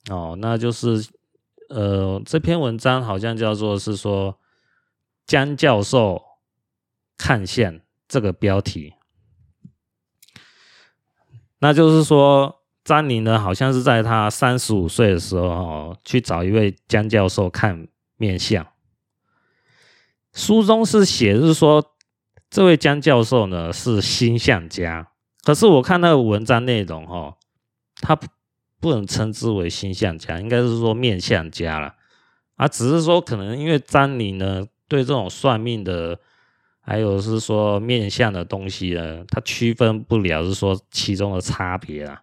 [0.09, 1.09] 哦，那就是
[1.69, 4.37] 呃，这篇文章好像叫做是说。
[5.27, 6.21] 江教授
[7.15, 8.95] 看相这个标题，
[11.59, 18.67] 那就是说，张宁呢，好像是在他三十五岁的时候，哦，去找一位江教授看面相。
[20.33, 21.83] 书中是写，是说
[22.49, 25.07] 这位江教授呢是星相家，
[25.43, 27.37] 可是我看那个文章内容，哦，
[28.01, 28.17] 他
[28.79, 31.95] 不能称之为星相家，应该是说面相家了。
[32.55, 34.65] 啊，只是说可能因为张宁呢。
[34.91, 36.19] 对这种算命的，
[36.81, 42.21] 还有是说面相的东西呢，他区分不了是说其中的差别啊，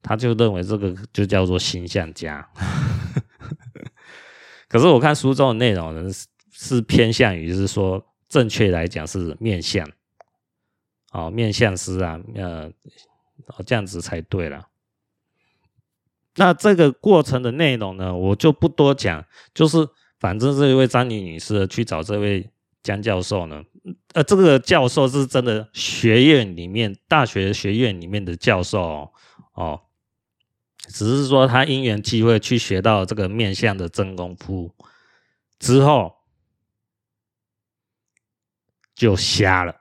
[0.00, 2.48] 他就认为这个就叫做星相家。
[4.70, 6.10] 可是我看书中的内容呢，
[6.58, 9.88] 是偏向于是说正确来讲是面相，
[11.12, 12.68] 哦，面相师啊，呃，
[13.64, 14.66] 这样子才对了。
[16.34, 19.88] 那这个过程的内容呢，我就不多讲，就是。
[20.20, 22.50] 反正这一位张女士去找这位
[22.82, 23.62] 江教授呢，
[24.14, 29.12] 呃，这个教授是真的学院里面大学学院里面的教授
[29.54, 29.80] 哦，
[30.88, 34.74] 只是说他因缘际会去学到这个面相的真功夫
[35.60, 36.16] 之后
[38.98, 39.76] 就瞎了，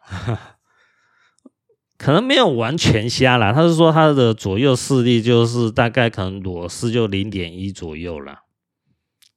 [1.98, 8.44] 可能没有完全瞎了，他是说他的左右视力就是大概可能裸视就零点一左右了。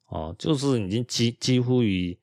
[0.09, 2.19] 哦，就是已经几几乎于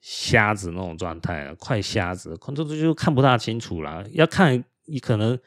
[0.00, 4.04] 瞎子那种状态了，快瞎子，可能就看不大清楚了。
[4.10, 5.38] 要看，你可能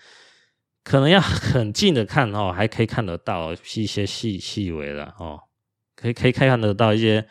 [0.83, 5.41] 可能要很近的看哦，还可以看得到一些细细微的哦，
[5.95, 7.27] 可以可以看看得到一些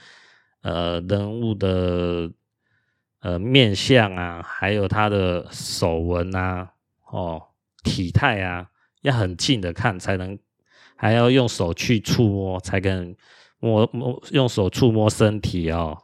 [0.61, 2.31] 呃人物的
[3.23, 6.75] 呃面相啊，还有他的手纹啊，
[7.11, 7.43] 哦
[7.83, 8.69] 体态啊，
[9.01, 10.39] 要很近的看才能，
[10.95, 13.17] 还要用手去触摸才跟。
[13.65, 15.97] 摸摸用手触摸身体哦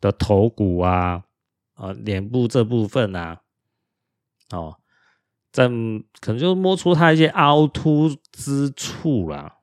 [0.00, 1.22] 的头骨啊，
[1.74, 3.42] 啊脸部这部分啊，
[4.50, 4.76] 哦，
[5.52, 9.58] 在可能就摸出它一些凹凸之处啦，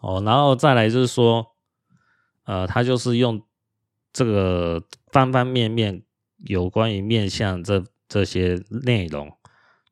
[0.00, 1.54] 哦，然后再来就是说，
[2.44, 3.42] 呃，他就是用
[4.12, 6.02] 这个方方面面
[6.38, 9.36] 有关于面相这这些内容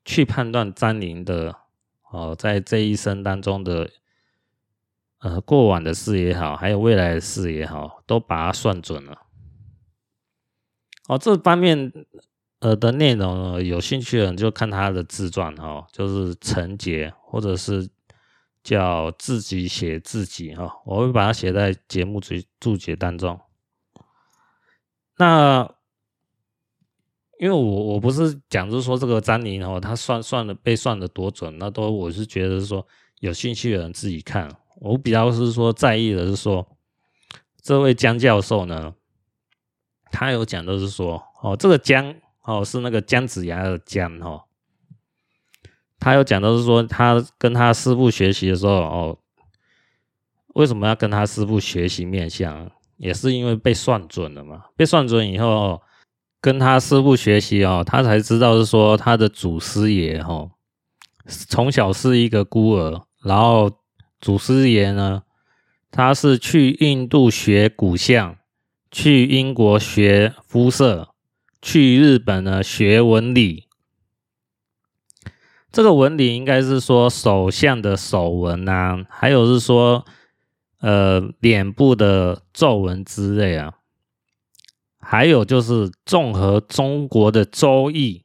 [0.03, 1.55] 去判断张宁的
[2.11, 3.89] 哦，在这一生当中的。
[5.19, 9.23] 呃，过往的事也好，还有未来的事也好，都把它算准了。
[11.07, 11.91] 哦，这方面
[12.59, 17.89] 呃的内容，有兴趣的人就看他的自传哈、哦，就是成杰，或者是
[18.63, 23.39] 叫自己写自己哈、哦，我会把它写在节目注注解当中。
[25.17, 25.69] 那
[27.39, 32.85] 因为我我不是讲，就是说这个张宁哦，他算算的被算的多准，那都我是觉得是说
[33.19, 34.49] 有兴趣的人自己看。
[34.77, 36.67] 我比较是说在意的是说，
[37.61, 38.93] 这位江教授呢，
[40.11, 44.43] 他有讲的是说，哦，这个姜哦是那个姜子牙的姜哦，
[45.99, 49.19] 他有讲的是说，他跟他师傅学习的时候哦，
[50.55, 52.71] 为什么要跟他师傅学习面相？
[52.97, 55.81] 也是因为被算准了嘛，被算准以后，
[56.41, 60.51] 跟他师傅学习哦，他才知道是说他的祖师爷哦，
[61.27, 63.71] 从小是一个孤儿，然后
[64.19, 65.23] 祖师爷呢，
[65.91, 68.37] 他是去印度学骨相，
[68.91, 71.09] 去英国学肤色，
[71.61, 73.65] 去日本呢学纹理。
[75.71, 80.05] 这个纹理应该是说手相的手纹啊，还有是说
[80.79, 83.73] 呃脸部的皱纹之类啊，
[84.99, 88.23] 还有就是综合中国的周易，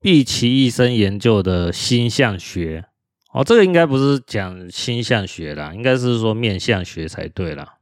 [0.00, 2.86] 毕其一生研究的星象学。
[3.32, 7.74] 哦，这个应该不是讲星象学啦，应该是说面相学才对啦。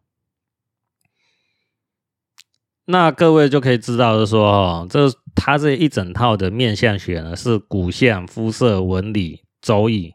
[2.86, 10.14] 那各位就可以知道，是说哦，这他这一整套的面相学呢，是骨相、肤色、纹理、周易。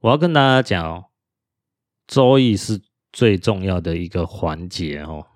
[0.00, 1.04] 我要跟大家讲哦，
[2.06, 2.80] 周易是
[3.12, 5.26] 最重要的一个环节哦。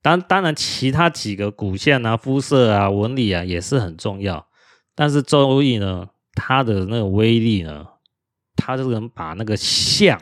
[0.00, 4.48] 当当然，其他几个骨相啊、肤色啊、纹理啊也是很重要，
[4.94, 7.86] 但是周易呢，它的那个威力呢，
[8.56, 10.20] 它就能把那个相。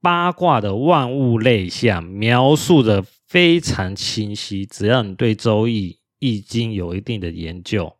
[0.00, 7.96] 八卦的万物类象描述的非常清晰，只要你对《周易》《易经》有一定的研究，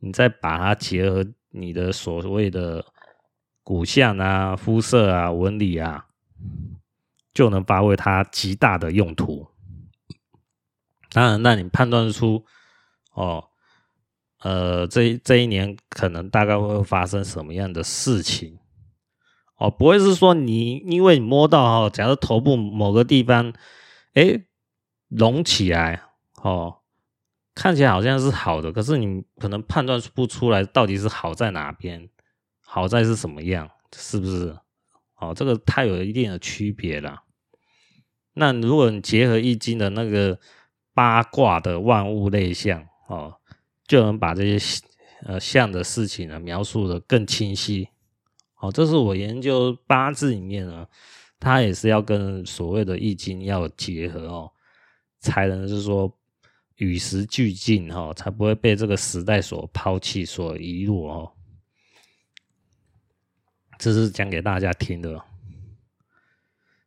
[0.00, 2.84] 你再把它结合你的所谓的
[3.64, 6.06] 骨相啊、肤色啊、纹理啊，
[7.32, 9.48] 就能发挥它极大的用途。
[11.10, 12.44] 当然，那你判断出
[13.14, 13.48] 哦，
[14.40, 18.58] 呃，这这一年可能大概会发生什么样的事情。
[19.56, 23.52] 哦，不会是说你因为你摸到哈，假如头部某个地方，
[24.14, 24.44] 哎，
[25.08, 26.02] 隆起来，
[26.42, 26.78] 哦，
[27.54, 32.10] 看起来好像是好的，可是你可能判断不出来到底是好在哪边，
[32.74, 34.58] 好在是什么样，是不是？
[35.20, 37.22] 哦，这个它有一定的区别啦。
[38.32, 40.40] 那如果你结合易经的那个
[40.92, 43.32] 八卦的万物类象，哦，
[43.86, 44.82] 就能把这些
[45.22, 47.88] 呃象的事情呢描述的更清晰。
[48.58, 50.84] 哦，这是我研究八字里面呢，
[51.38, 54.50] 它也是要跟所谓的易经要结合哦，
[55.20, 56.12] 才能是说
[56.78, 61.30] 与时俱进哈，才不会被这个时代所抛弃、所遗落哦。
[63.84, 65.22] 这是讲给大家听的。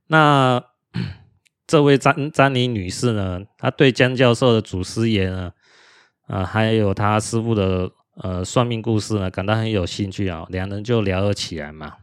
[0.08, 0.64] 那
[1.68, 5.54] 这位詹詹妮女士呢，她对江教授的祖师爷呢，
[6.26, 7.92] 啊，还有他师傅的。
[8.20, 11.98] 呃，算命故事呢，感到很有兴趣啊，两人就聊了起来嘛。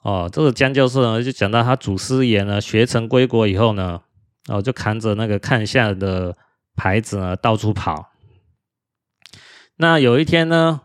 [0.00, 4.00] 哦，这个江教授呢，就讲到他祖师爷呢，学成归国以后呢，
[4.48, 6.34] 哦，就扛着那个看相的
[6.74, 8.10] 牌子呢，到处跑。
[9.76, 10.80] 那有一天呢，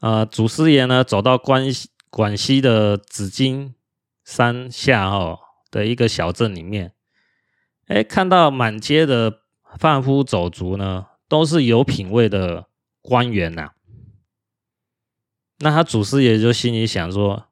[0.00, 1.64] 呃，祖师爷呢，走到关
[2.10, 3.74] 广西的紫金
[4.24, 5.38] 山下哦
[5.70, 6.92] 的一个小镇里面，
[7.86, 9.40] 哎，看到满街的
[9.78, 12.66] 贩夫走卒呢，都是有品位的。
[13.00, 13.70] 官员呐、
[15.60, 17.46] 那他祖师爷就心里想说：“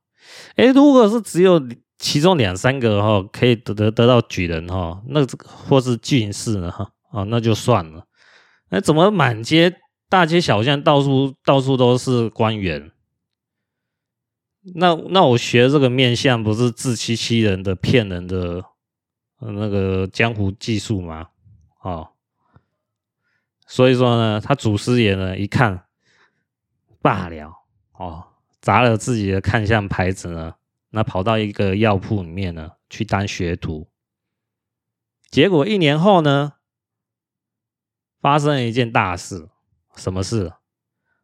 [0.56, 1.58] 哎，如果是只有
[1.98, 8.04] 其中两三个哈，可以得得得到举人哈，那或是进士呢哈，啊，那就算了。
[8.68, 9.74] 那怎么满街
[10.08, 12.92] 大街小巷到处到处都是官员？
[14.74, 18.64] 那那我学这个面相不是自欺欺人的、骗人的
[19.38, 21.28] 那个江湖技术吗？
[21.80, 22.12] 哦？”
[23.68, 25.86] 所以说呢，他祖师爷呢一看
[27.02, 27.52] 罢了
[27.92, 28.28] 哦，
[28.60, 30.54] 砸了自己的看相牌子呢，
[30.90, 33.88] 那跑到一个药铺里面呢去当学徒。
[35.30, 36.54] 结果一年后呢，
[38.20, 39.48] 发生了一件大事，
[39.96, 40.52] 什么事？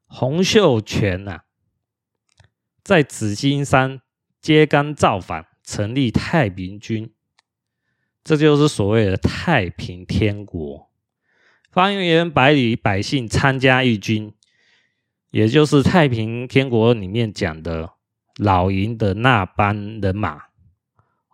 [0.07, 1.45] 洪秀全呐、啊，
[2.83, 4.03] 在紫金山
[4.41, 7.15] 揭竿造反，成立太平军，
[8.25, 10.91] 这就是所谓的太平天国。
[11.71, 14.35] 方圆百里百姓参加义军，
[15.31, 17.93] 也就是太平天国里面讲的
[18.37, 20.43] 老营的那班人马。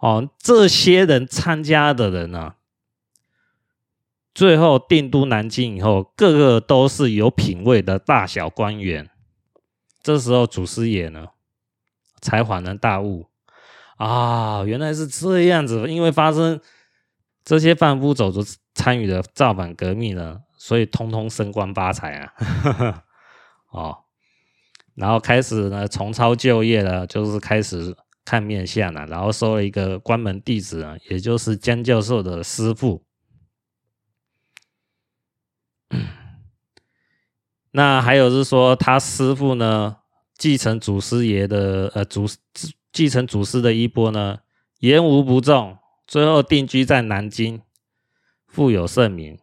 [0.00, 2.54] 哦，这些人参加的人呢，
[4.38, 9.10] 最后定都南京以后，个个都是有品位的大小官员。
[10.00, 11.26] 这时候祖师爷呢，
[12.20, 13.26] 才恍然大悟
[13.96, 16.60] 啊，原来是这样子，因为发生。
[17.44, 23.02] 这些贩夫走卒参与了造反革命呢，所以通通升官发财啊！
[23.72, 23.98] 哦，
[24.94, 33.02] 然后开始呢，重操旧业了，就是开始看面相了，然后收了一个关门弟子啊，也就是江教授的师傅。
[37.70, 39.98] 那还有是说，他师傅呢，
[40.36, 42.26] 继承祖师爷的呃祖
[42.90, 44.40] 继承祖师的衣钵呢，
[44.78, 45.78] 言无不中。
[46.06, 47.60] 最后定居在南京，
[48.46, 49.38] 富有盛名。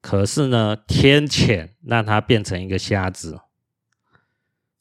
[0.00, 3.40] 可是呢，天谴让他变成一个瞎子。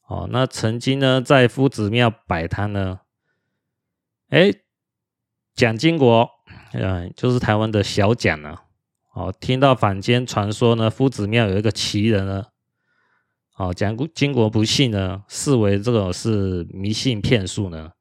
[0.08, 3.02] 哦，那曾经呢，在夫子庙摆摊呢，
[4.30, 4.52] 哎，
[5.54, 6.30] 蒋经国，
[6.74, 8.58] 嗯，就是台湾的小蒋呢，
[9.18, 12.46] 哦，听到坊间传说呢，夫子庙有一个奇人呢，
[13.56, 17.94] 哦，蒋经国不信呢，视为这种是迷信骗术呢。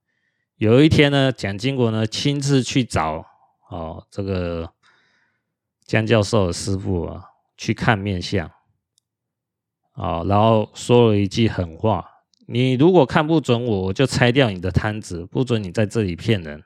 [0.57, 3.25] 有一天呢，蒋经国呢亲自去找
[3.71, 4.71] 哦这个
[5.87, 7.25] 江教授的师傅啊，
[7.57, 8.51] 去看面相。
[9.93, 12.07] 啊，然后说了一句狠话
[12.47, 16.63] ：“你如果看不准我，我就拆掉你的摊子，不准你在这里骗人。”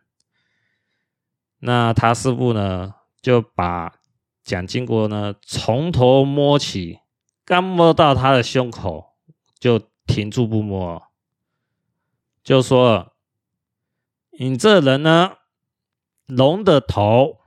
[1.63, 2.93] 那他师傅呢，
[3.23, 4.00] 就把
[4.43, 7.01] 蒋经国呢从头摸起，
[7.45, 9.15] 刚摸到他的胸口，
[9.59, 11.03] 就停住不摸，
[12.43, 13.15] 就说
[14.39, 15.33] ：“你这人呢，
[16.27, 17.39] 龙的头，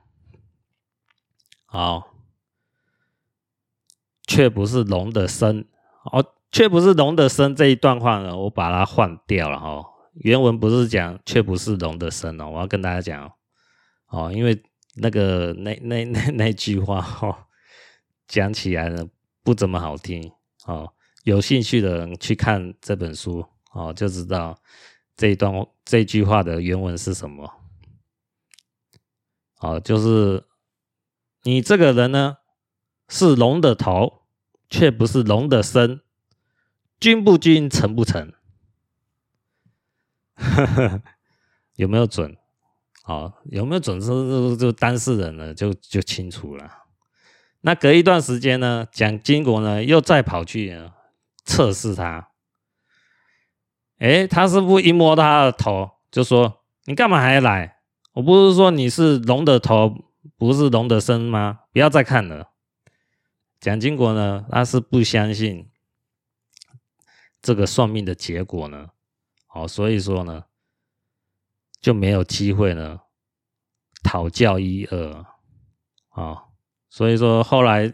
[1.66, 2.14] 好，
[4.22, 5.68] 却不是龙的身。”
[6.12, 9.82] 哦，却不是龙的身这一段话呢，我把它换掉了哈。
[10.12, 13.32] 原文不是讲却不是龙的身哦，我要跟大家讲
[14.08, 14.62] 哦，因为
[14.96, 17.48] 那个那那那那句话哈，
[18.26, 19.08] 讲起来呢
[19.42, 20.32] 不怎么好听
[20.66, 20.92] 哦。
[21.22, 24.58] 有兴趣的人去看这本书哦，就知道
[25.16, 25.52] 这一段
[25.84, 27.52] 这句话的原文是什么。
[29.60, 30.44] 哦，就是
[31.42, 32.38] 你这个人呢
[33.08, 34.24] 是龙的头。
[34.70, 36.00] 却不是龙的身，
[36.98, 38.34] 君不君，臣不臣，
[41.76, 42.36] 有没有准？
[43.04, 44.00] 哦，有没有准？
[44.00, 46.70] 是就当事人呢，就就清楚了。
[47.60, 50.78] 那隔一段时间呢，蒋经国呢又再跑去
[51.44, 52.30] 测试他。
[53.98, 57.78] 哎，他师傅一摸他的头，就说：“你干嘛还来？
[58.14, 59.94] 我不是说你是龙的头，
[60.36, 61.60] 不是龙的身吗？
[61.72, 62.50] 不要再看了。”
[63.60, 65.70] 蒋经国呢，他是不相信
[67.40, 68.88] 这个算命的结果呢，
[69.46, 70.44] 好，所以说呢，
[71.84, 72.98] 就没有机会呢
[74.02, 75.26] 讨教一二
[76.08, 76.44] 啊，
[76.88, 77.92] 所以说后来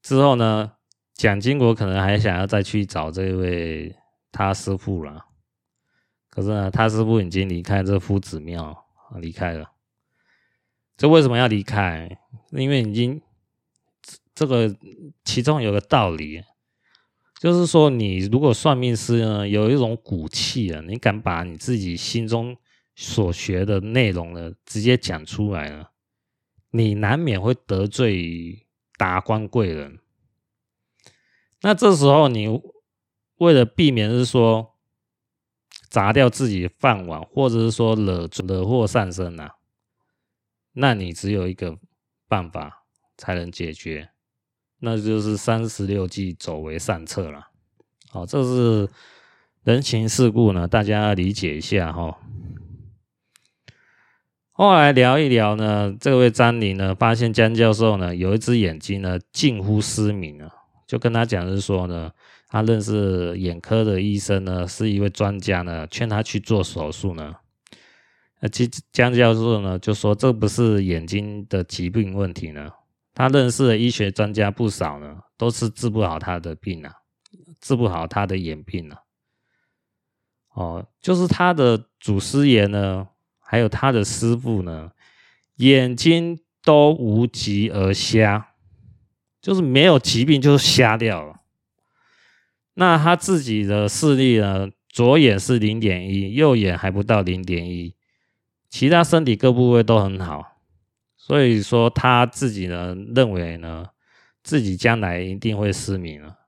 [0.00, 0.72] 之后呢，
[1.12, 3.94] 蒋经国可能还想要再去找这位
[4.30, 5.26] 他师傅了，
[6.30, 8.86] 可是呢，他师傅已经离开这夫子庙，
[9.20, 9.72] 离开了。
[10.96, 12.18] 这为什么要离开？
[12.52, 13.20] 因为已经。
[14.34, 14.74] 这个
[15.24, 16.42] 其中有个道理，
[17.38, 22.56] 就是说，你如果算命师呢，有一种骨气啊，你敢把你自己心中
[22.94, 25.86] 所学的内容呢，直接讲出来呢，
[26.70, 28.66] 你难免会得罪
[28.96, 29.98] 达官贵人。
[31.62, 32.60] 那这时候，你
[33.36, 34.74] 为了避免是说
[35.88, 39.56] 砸掉自己饭碗，或者是说惹惹祸上身啊，
[40.72, 41.78] 那你只有一个
[42.28, 42.84] 办法
[43.16, 44.10] 才能解决。
[44.80, 47.50] 那就是三十六计，走为上策了。
[48.10, 48.90] 好，这是
[49.62, 52.18] 人情世故呢，大家理解一下哈。
[54.54, 60.50] 后来聊一聊呢，这位张陵呢，发现江教授呢有一只眼睛呢近乎失明了，
[60.86, 62.12] 就跟他讲是说呢，
[62.48, 67.34] 他认识眼科的医生呢，是一位专家呢，劝他去做手术呢。
[68.40, 72.70] 那其江教授呢就说，这不是眼睛的疾病问题呢。
[73.14, 76.92] 他认识的医学专家不少呢，都是治不好他的病啊，
[77.60, 78.98] 治不好他的眼病啊。
[80.54, 83.08] 哦，就是他的祖师爷呢，
[83.52, 84.92] 还有他的师傅呢，
[85.56, 88.54] 眼睛都无疾而瞎，
[89.42, 91.42] 就是没有疾病就瞎掉了。
[92.72, 97.94] 那他自己的视力呢，左眼是零点一，右眼还不到零点一，
[98.70, 100.56] 其他身体各部位都很好。
[101.18, 103.88] 所以说他自己呢，认为呢，
[104.42, 106.38] 自己将来一定会失明了。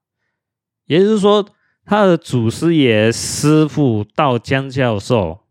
[0.86, 1.46] 也就是说，
[1.84, 5.43] 他的祖师爷、师傅到江教授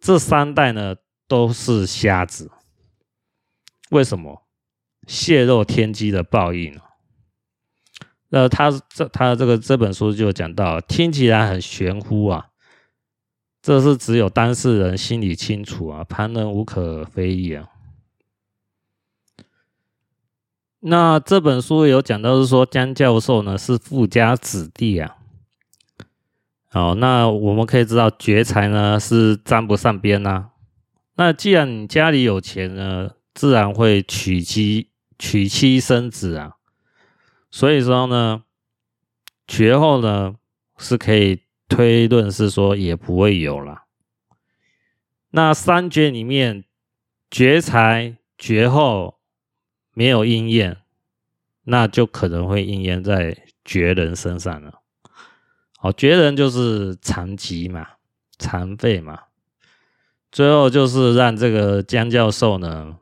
[0.00, 0.96] 这三代呢，
[1.28, 2.50] 都是瞎子。
[3.90, 4.46] 为什么？
[5.06, 6.78] 泄露天机的报应。
[8.28, 12.50] 那他这他这个这本书就讲到，听起来很玄乎啊，
[13.60, 17.68] 这是只有当事人心里清楚啊，旁人无可非议啊。
[20.78, 25.16] 那这本书有讲到是说江教授呢是富家子弟啊，
[26.72, 30.50] 好，那我们可以知道劫财呢是沾不上边呐。
[31.16, 36.52] 那既然你家里有钱呢，自然会娶妻娶妻生子啊。
[37.50, 38.44] 所以说呢，
[39.48, 40.36] 绝后呢
[40.78, 43.82] 是可以推论是说也不会有了。
[45.30, 46.64] 那三绝里面
[47.28, 49.18] 绝财绝后
[49.92, 50.76] 没有应验，
[51.64, 54.79] 那就可能会应验在绝人身上了。
[55.82, 57.86] 好，绝人就是残疾嘛，
[58.38, 59.18] 残废嘛。
[60.30, 62.98] 最后就是让这个江教授呢，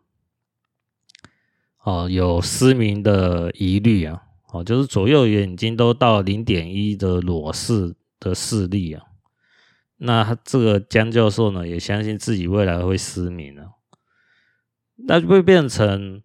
[1.82, 4.22] 哦，有失明的疑虑啊，
[4.52, 9.02] 哦，就是左右眼睛都到零点一的裸视的视力啊。
[9.96, 13.72] 那他这个江教授呢，也相信自己未来会失明啊，
[14.94, 16.22] 那就会变成，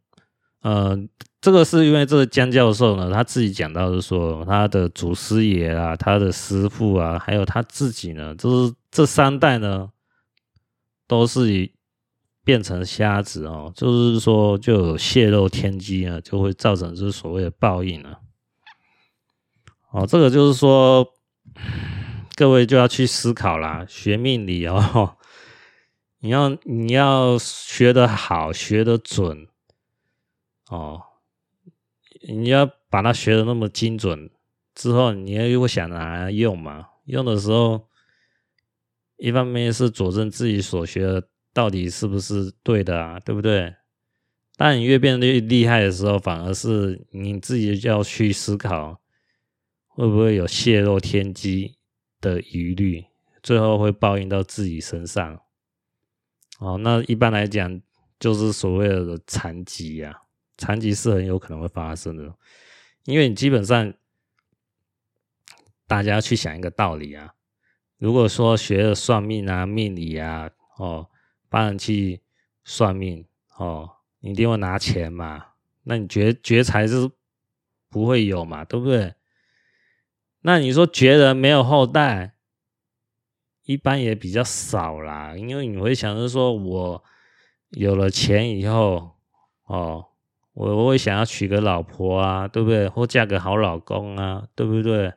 [0.62, 0.96] 呃，
[1.44, 9.90] 这个是因为这个江教授呢，他自己讲到是说，他的祖师爷啊，他的师父啊，还有他自己呢，就是这三代呢。
[11.06, 11.72] 都是以
[12.46, 18.20] 变成瞎子哦，就是说就有泄露天机啊，就会造成就是所谓的报应了。
[19.92, 21.06] 哦，这个就是说，
[22.36, 23.86] 各位就要去思考啦。
[23.88, 25.18] 学命理哦，
[26.20, 29.48] 你要你要学得好，学得准
[30.70, 31.02] 哦，
[32.28, 34.30] 你要把它学的那么精准
[34.76, 36.88] 之后，你要又想拿来用嘛？
[37.06, 37.88] 用的时候。
[39.18, 43.74] 一方面是佐证自己所学的到底是不是对的啊，对不对？
[44.58, 49.00] 当你越变得越厉害的时候，反而是你自己就要去思考，
[49.88, 51.78] 会不会有泄露天机
[52.20, 53.06] 的疑虑，
[53.42, 55.40] 最后会报应到自己身上。
[56.60, 57.82] 哦，那一般来讲，
[58.20, 60.23] 就是所谓的残疾呀，
[60.58, 62.36] 残疾是很有可能会发生的，
[63.06, 63.94] 因为你基本上，
[65.88, 67.34] 大家去想一个道理啊。
[67.98, 71.10] 如果说学了算命啊、命理啊，哦，
[71.50, 72.22] 帮人去
[72.64, 73.26] 算命，
[73.58, 73.90] 哦，
[74.20, 75.48] 你一定会拿钱嘛？
[75.84, 77.10] 那你绝绝财是
[77.90, 78.66] 不会有嘛？
[78.66, 79.16] 对不对？
[80.42, 82.36] 那你说绝人没有后代，
[83.64, 87.04] 一般也比较少啦，因为你会想着说，我
[87.70, 89.18] 有了钱以后，
[89.64, 90.10] 哦，
[90.54, 92.88] 我我会想要娶个老婆啊，对不对？
[92.88, 95.14] 或嫁个好老公啊，对不对？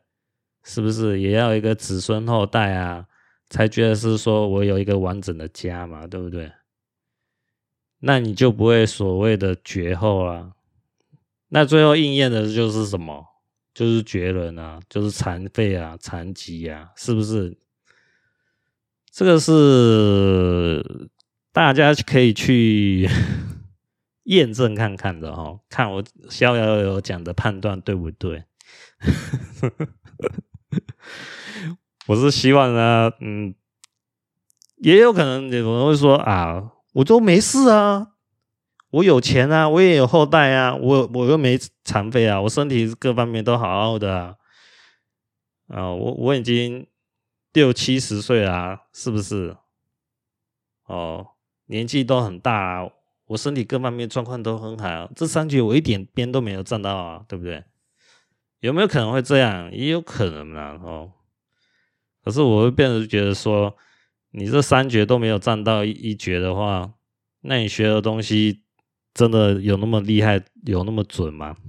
[0.65, 3.07] 是不是也要一个子孙后代啊，
[3.49, 6.51] 才觉得是说我有一个完整的家嘛，对不对？
[8.01, 10.53] 那你就不会所谓的绝后啊。
[11.49, 13.25] 那最后应验的就是什么？
[13.73, 17.57] 就是绝人啊，就是残废啊，残疾啊，是不是？
[19.13, 21.09] 这个是
[21.53, 23.09] 大家可以去
[24.27, 28.45] 验证看看的哦，看我逍遥游讲的判断对不对？
[32.07, 33.55] 我是希望呢，嗯，
[34.77, 38.13] 也有可能有人会说啊，我都没事啊，
[38.91, 44.37] 我有钱啊，我也有后代啊，我我又没残废啊，我身体各方面都好好的啊，
[45.69, 46.87] 啊，我我已经
[47.53, 49.57] 六七十岁啊，是不是？
[50.87, 51.27] 哦，
[51.67, 52.89] 年纪都很大啊，
[53.27, 57.65] 我身体各方面状况都很好，这三绝我一点边都没有占到啊，对不对？
[58.61, 59.71] 有没有可能会这样？
[59.73, 61.13] 也有可能啦，哦。
[62.25, 63.77] 可是我会变得觉得说，
[64.31, 66.95] 你这三绝都没有占到一绝的话，
[67.43, 68.63] 那你学的东西
[69.15, 71.55] 真的有那么厉害，有那么准吗？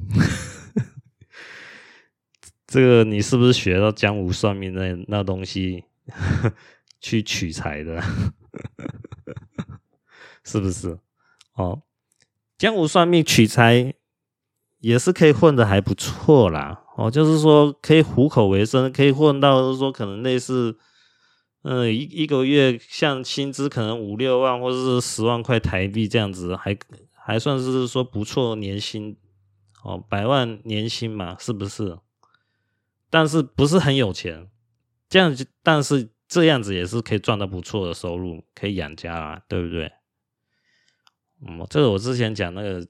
[2.65, 5.83] 这个你是不是学到江湖算命那那东西
[6.99, 8.01] 去取财的？
[10.43, 10.97] 是不是？
[11.57, 11.81] 哦，
[12.57, 13.93] 江湖算命取财。
[14.79, 20.77] 也是可以混的还不错啦，哦，就是说可以糊口为生，可以混到说可能类似，
[21.63, 26.77] 嗯，一一个月像薪资可能五六万或者是十万块台币这样子，还
[27.11, 29.17] 还算是说不错年薪，
[29.83, 31.97] 哦，百万年薪嘛，是不是？
[33.09, 34.47] 但是不是很有钱，
[35.09, 39.91] 这样子，但是这样子也是可以赚到不错的收入，可以养家啊，对不对？
[41.45, 42.87] 嗯，这个我之前讲那个。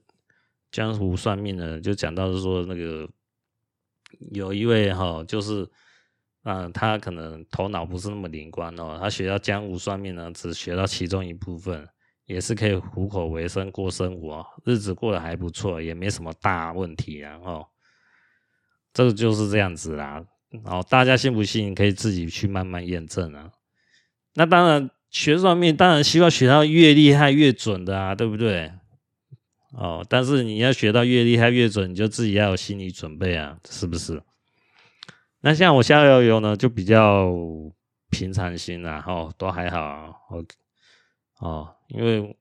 [0.70, 3.08] 江湖算命的就讲到是说那个
[4.32, 5.66] 有一位哈，就是
[6.42, 11.88] 嗯、他可能头脑不是那么灵光哦，他学到江湖算命呢，只学到其中一部分，
[12.26, 17.66] 也是可以糊口为生过生活，日子过得还不错，也没什么大问题啊哦，
[18.92, 20.22] 这个就是这样子啦，
[20.64, 23.50] 哦，大家信不信可以自己去慢慢验证啊。
[24.34, 28.72] 那当然学算命，当然希望学到越厉害越准的啊，对不对？
[29.72, 34.22] 哦，但是你要学到越厉害越准，你就自己要有心理准备啊，是不是？
[35.40, 37.30] 那像我逍遥游呢，就比较
[38.10, 40.44] 平常心啦，哦，都还好啊，哦，
[41.40, 42.36] 哦，因为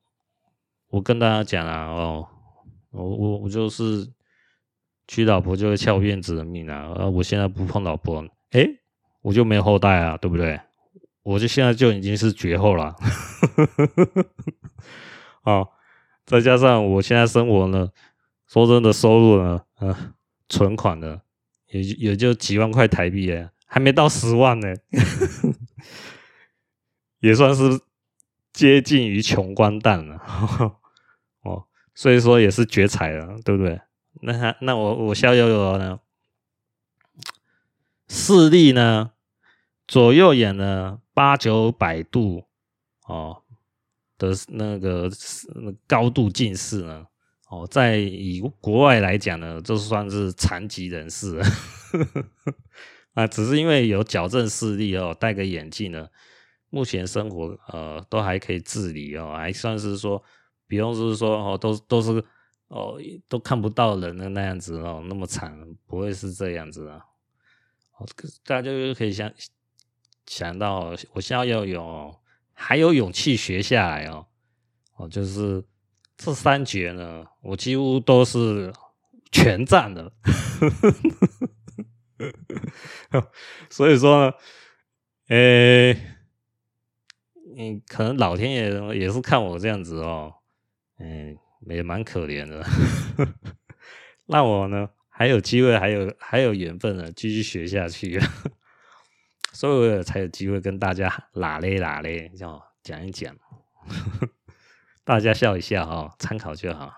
[0.89, 2.27] 我跟大家讲啊，哦，
[2.91, 4.09] 我我我就是
[5.07, 8.79] 娶老婆就会翘辫子的命啊，而我现在不碰老婆，诶，
[9.21, 10.59] 我就没有后代啊，对不对？
[11.27, 12.95] 我就现在就已经是绝后了，
[15.43, 15.67] 哦。
[16.25, 17.89] 再加上我现在生活呢，
[18.47, 20.13] 说真的，收入呢，呃，
[20.47, 21.21] 存款呢，
[21.67, 24.73] 也也就几万块台币哎，还没到十万呢，
[27.19, 27.81] 也算是
[28.53, 30.21] 接近于穷光蛋了。
[31.43, 33.79] 哦，所以说也是绝才了，对不对？
[34.21, 35.99] 那那我我逍遥游呢，
[38.09, 39.11] 视力呢，
[39.87, 42.43] 左右眼呢八九百度
[43.07, 43.41] 哦
[44.17, 45.09] 的那个
[45.87, 47.07] 高度近视呢，
[47.49, 51.39] 哦，在以国外来讲呢，就算是残疾人士
[53.13, 56.07] 啊，只是因为有矫正视力哦，戴个眼镜呢，
[56.69, 60.21] 目前生活呃都还可以自理哦，还算是说，
[60.67, 62.23] 不用是说哦，都都是。
[62.69, 66.99] 哦，都看不到人的那样子哦，那么惨，不会是这样子啊。
[67.97, 68.05] 哦，
[68.43, 69.31] 大家就可以想
[70.27, 72.15] 想到，我现在要有
[72.53, 74.27] 还有勇气学下来哦。
[74.97, 75.63] 哦，就是
[76.15, 78.71] 这三绝呢，我几乎都是
[79.31, 80.11] 全占的。
[83.71, 84.33] 所以说呢，
[85.29, 85.97] 诶，
[87.55, 88.69] 你可能老天爷
[88.99, 90.35] 也是看我这样子哦，
[90.99, 91.37] 嗯。
[91.69, 92.63] 也蛮可怜的，
[94.27, 98.17] 那我呢还有机会，还有还有缘分呢，继续学下去，
[99.57, 103.35] 所以我才有机会跟大家拉嘞拉嘞，这样讲一讲，
[105.03, 106.93] 大家笑一笑哈，参考就好。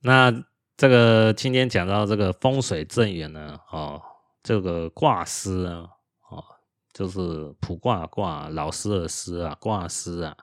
[0.00, 0.32] 那
[0.74, 4.00] 这个今天讲到这个风水正缘呢，哦，
[4.42, 5.90] 这个卦师啊，
[6.30, 6.42] 哦，
[6.90, 10.34] 就是卜卦卦老师的师啊，卦师啊。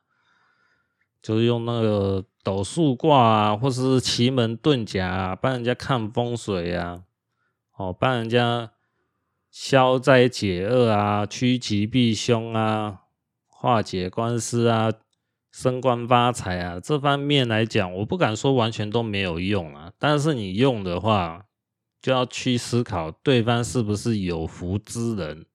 [1.24, 7.02] 就是用那个斗数卦啊，或是奇门遁甲啊，帮人家看风水啊，
[7.78, 8.74] 哦，帮人家
[9.54, 13.04] 消灾解厄啊，趋吉避凶啊，
[13.46, 14.92] 化解官司啊，
[15.52, 21.46] 升官发财啊，这方面来讲，我不敢说完全都没有用啊，但是你用的话，
[22.02, 25.46] 就要去思考对方是不是有福之人。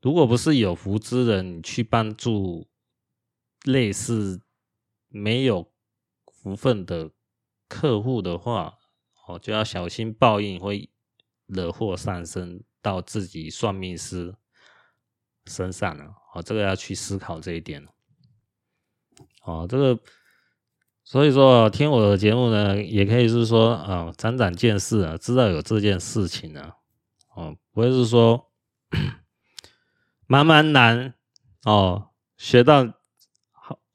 [0.00, 2.66] 如果不是有福之人，你去帮助
[3.64, 4.40] 类似。
[5.08, 5.72] 没有
[6.26, 7.10] 福分的
[7.68, 8.74] 客户的话，
[9.26, 10.90] 哦，就要小心报应会
[11.46, 14.32] 惹祸上身到自己算命师
[15.46, 16.04] 身上了。
[16.32, 17.84] 哦，这个要去思考这一点。
[19.42, 19.98] 哦，这个
[21.02, 26.76] 所以说听我的节目呢，也可以是说啊，长长见识啊，知道有这件事情啊。
[27.34, 28.50] 哦，不会是说
[30.28, 31.14] 茫茫然
[31.64, 32.94] 哦，学到。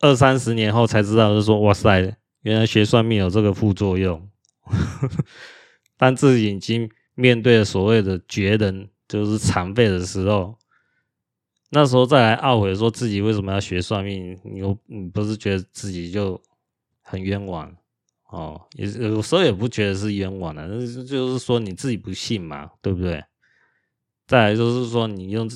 [0.04, 4.28] 二三十年后才知道，就说，哇塞，原来学算命有这个副作用。
[5.96, 10.58] 当自己已经面对所谓的绝人，就是残废的时候，
[11.70, 16.42] 那时候再来懊悔说自己为什么要学算命，你又你不是觉得自己就
[17.02, 17.76] 很冤枉
[18.30, 18.62] 哦？
[18.74, 20.68] 也有时候也不觉得是冤枉的，
[21.06, 23.24] 就是说你自己不信嘛，对不对？
[24.28, 25.50] 再来就是说，你用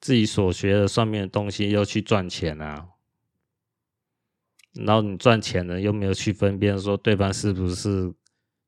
[0.00, 2.88] 自己所学的算命的东西又去赚钱啊。
[4.74, 8.14] 然后你赚钱了，又没有去分辨说对方是不是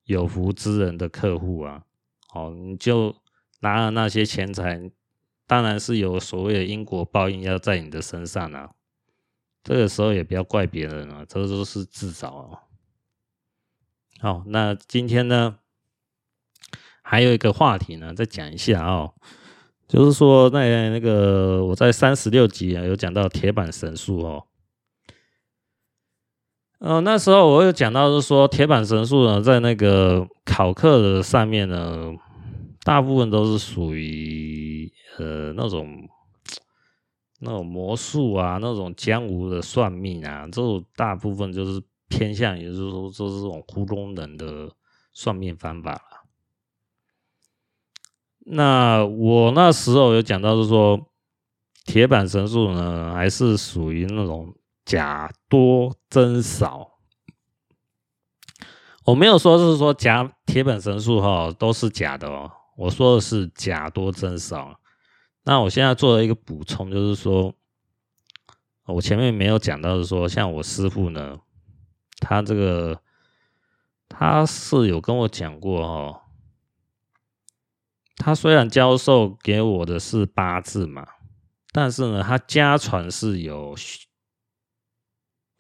[0.05, 1.85] 有福之人的客户啊？
[2.35, 3.14] 哦，你就
[3.61, 4.91] 拿了那些钱财，
[5.47, 8.72] 当然是有所谓的因果报应要在你的身上啊。
[9.62, 12.61] 这个时候也不要怪别人啊，这都是自找啊。
[14.20, 15.59] 好，那今天呢，
[17.03, 19.14] 还有一个话题呢，再讲一下哦，
[19.89, 24.47] 就是说那那个我在三十六集啊有讲到铁板神术哦。
[26.85, 32.12] 呃，那时候我有讲到，是说铁板神术呢，在那个考课的上面呢，
[32.82, 36.07] 大部分都是属于呃那种
[37.41, 44.70] 那种魔术啊，那种江湖的算命啊，这种大部分就是偏向于就是说，就是这种糊弄人的
[45.14, 46.26] 算命方法了。
[48.41, 51.01] 那我那时候有讲到，是说
[51.87, 54.55] 铁板神术呢，还是属于那种。
[54.85, 56.99] 假多真少，
[59.07, 64.78] 我没有说是说假铁本神术哈都是假的哦，我说的是假多真少。
[65.45, 67.55] 那我现在做了一个补充，就是说，
[68.85, 71.39] 我前面没有讲到的说，像我师傅呢，
[72.20, 73.01] 他这个
[74.07, 76.20] 他是有跟我讲过哦，
[78.16, 81.07] 他虽然教授给我的是八字嘛，
[81.72, 83.74] 但是呢，他家传是有。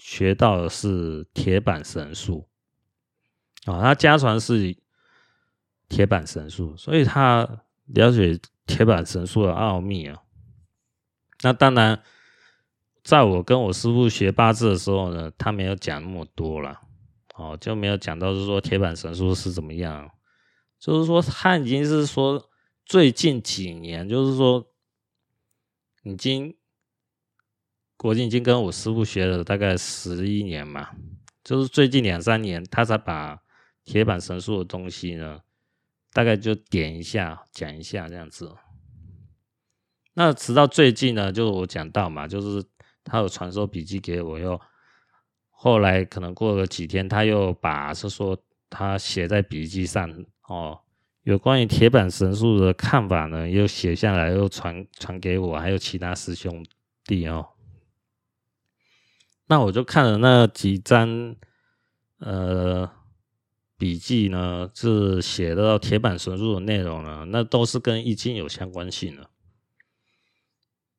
[0.04, 2.46] 学到的是铁板神术
[3.64, 4.76] 啊，他家传是
[5.88, 10.22] 铁板神术，所以他了解铁板神术的奥秘啊。
[11.40, 12.02] 那当然，
[13.02, 16.82] 在我跟我师傅学八字的时候呢，他没有讲那么多了，
[17.34, 20.10] 哦，就没有讲到是说铁板神术是怎么样，
[20.78, 22.50] 就是说他已经是说
[22.84, 24.70] 最近几年，就是说
[26.02, 26.54] 已经
[27.98, 30.90] 我已经跟我师傅学了大概十一年嘛，
[31.42, 33.38] 就是最近两三年，他才把
[33.84, 35.40] 铁板神术的东西呢，
[36.12, 38.54] 大概就点一下讲一下这样子。
[40.14, 42.64] 那直到最近呢，就我讲到嘛，就是。
[43.06, 44.58] 他有传授笔记给我，又
[45.50, 48.34] 后来可能过了几天，他又把是说
[48.70, 50.10] 他写在笔记上
[50.48, 50.80] 哦，
[51.24, 56.64] 有关于铁板神术的看法呢，又写下来，又传传给我，还有其他师兄
[57.04, 57.46] 弟哦。
[59.46, 61.36] 那我就看了那几张
[62.18, 62.90] 呃
[63.76, 69.28] 笔记呢，是写到铁板神术的内容呢，那都是跟易经有相关性的。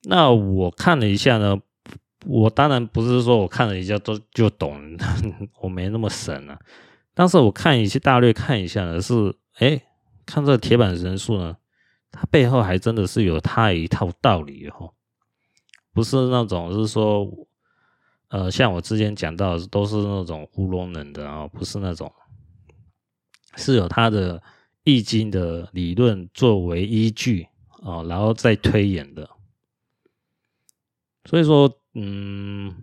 [0.03, 1.61] 那我看了一下呢。
[2.27, 4.97] 我当然不是说我看了一下都就懂，
[5.61, 6.59] 我没那么神啊。
[7.13, 9.13] 但是我看一些大略看一下呢，是
[9.59, 9.79] 哎，
[10.25, 11.55] 看这个铁板神术呢，
[12.11, 14.95] 它背后还真的是有它一套道理哦，
[15.93, 17.29] 不是那种是说，
[18.29, 22.11] 呃，像我之前讲到的都是那种糊弄人的啊，不是那种，
[23.55, 24.41] 是有它的
[24.83, 27.47] 易经的理论作为依据
[27.83, 29.29] 啊，然后再推演的，
[31.25, 31.81] 所以说。
[31.97, 32.75] 嗯，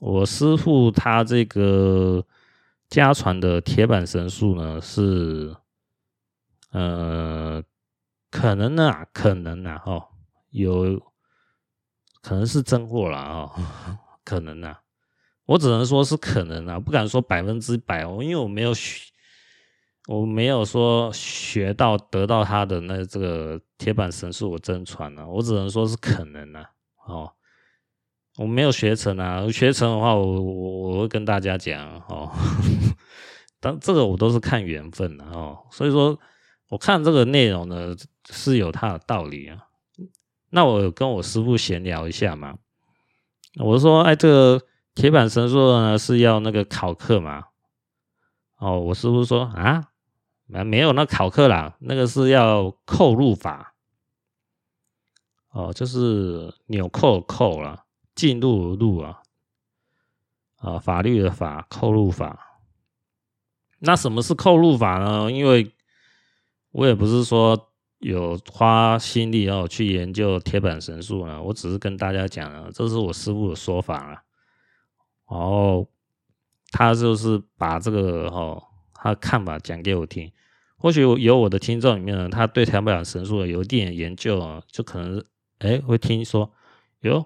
[0.00, 2.22] 我师父他这个
[2.90, 5.56] 家传的铁板神术呢，是
[6.72, 7.64] 呃，
[8.30, 10.08] 可能啊，可能啊，哦，
[10.50, 11.00] 有
[12.24, 13.52] 可能是真货了哦，
[14.24, 14.80] 可能啊，
[15.44, 19.02] 我只能说是可能啊，不敢说百分之百哦，因为我没有学，
[20.08, 26.70] 我没有说学到得到他的那这个铁板神术我真传啊，我只能说是可能啊，
[27.06, 27.30] 哦。
[28.36, 32.32] 我没有学成啊，学成的话我，我我我会跟大家讲哦。
[33.60, 36.18] 但这个我都是看缘分的哦，所以说
[36.68, 37.94] 我看这个内容呢
[38.30, 39.58] 是有它的道理啊。
[40.54, 42.56] 那我跟我师傅闲聊一下嘛，
[43.56, 44.62] 我说哎，这个
[44.94, 47.46] 铁板神术呢是要那个考课嘛？
[48.58, 49.88] 哦，我师傅说啊，
[50.46, 53.74] 没有那考课啦，那个是要扣入法。
[55.50, 57.84] 哦，就是纽扣扣了。
[58.14, 59.22] 进入入啊，
[60.58, 62.60] 啊，法律的法，扣入法。
[63.80, 65.32] 那什么是扣入法呢？
[65.32, 65.74] 因为
[66.70, 67.73] 我也不是说
[68.04, 74.20] 有花心力哦去研究铁板神术呢，我只是跟大家讲了，这是我师傅的说法了。
[75.30, 75.88] 然后
[76.70, 80.30] 他就是把这个哦他看法讲给我听。
[80.76, 85.24] 或许有我的听众里面呢，他对铁板神术有一点研究啊，就可能
[85.60, 86.52] 哎会听说
[87.00, 87.24] 哟。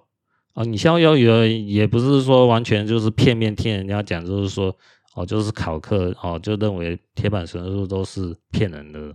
[0.54, 4.76] 哦，你像要有也不是说完全就是片面听人家讲，就是说
[5.14, 9.12] 哦，就是考课哦，就认为铁板神术都是骗人的。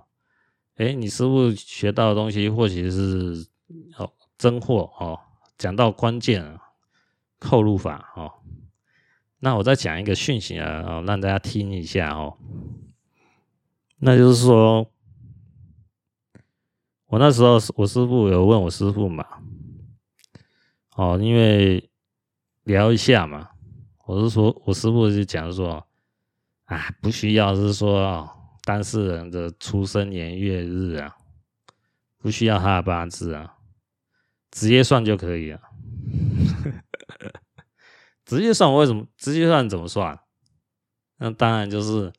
[0.76, 3.48] 哎，你师傅学到的东西或许是
[3.98, 5.20] 哦真货哦，
[5.58, 6.60] 讲到关键
[7.40, 8.32] 扣入法哦。
[9.40, 12.38] 那我再讲一个讯息啊，哦，让大家听一下哦。
[13.98, 14.90] 那就是说，
[17.08, 19.26] 我那时候我师傅有问我师傅嘛。
[20.96, 21.90] 哦，因为
[22.64, 23.50] 聊一下嘛，
[24.06, 25.86] 我是说，我师傅就讲说，
[26.66, 28.30] 啊，不需要是说，
[28.64, 31.16] 当事人的出生年月日啊，
[32.18, 33.58] 不需要他的八字啊，
[34.52, 35.62] 直接算就可以了。
[38.26, 39.06] 直接算，为什么？
[39.18, 40.18] 直接算怎么算？
[41.18, 42.12] 那当然就是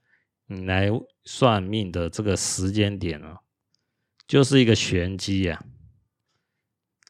[0.47, 0.91] 你来
[1.25, 3.41] 算命的这个时间点啊，
[4.27, 5.65] 就是一个玄机呀。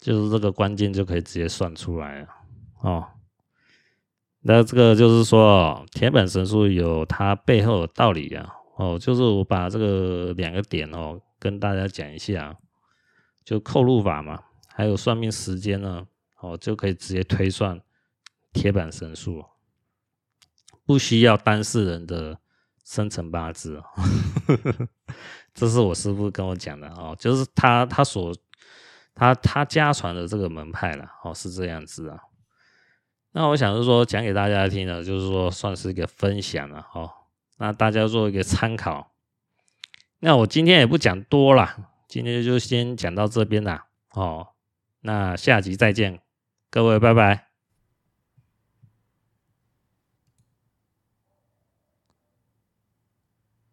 [0.00, 2.28] 就是这个关键就可以直接算出来了
[2.82, 3.06] 哦。
[4.40, 8.54] 那这个就是说，铁板神术有它背后的道理啊。
[8.76, 12.56] 哦，就是我把这个两个点哦跟大家讲一下，
[13.44, 16.06] 就扣入法嘛，还有算命时间呢，
[16.40, 17.80] 哦就可以直接推算
[18.52, 19.44] 铁板神术，
[20.84, 22.38] 不需要当事人的
[22.84, 23.82] 生辰八字。
[25.54, 28.34] 这是我师父跟我讲的哦，就是他他所。
[29.16, 32.18] 他他家传的这个门派了，哦，是这样子啊。
[33.30, 37.08] 那我想是说讲给大家听的，就是说算是一个分享了，哦，
[37.58, 39.12] 那大家做一个参考。
[40.20, 44.48] 那我今天也不讲多了，今天就先讲到这边了，哦，
[45.00, 46.20] 那下集再见，
[46.70, 47.53] 各位拜拜。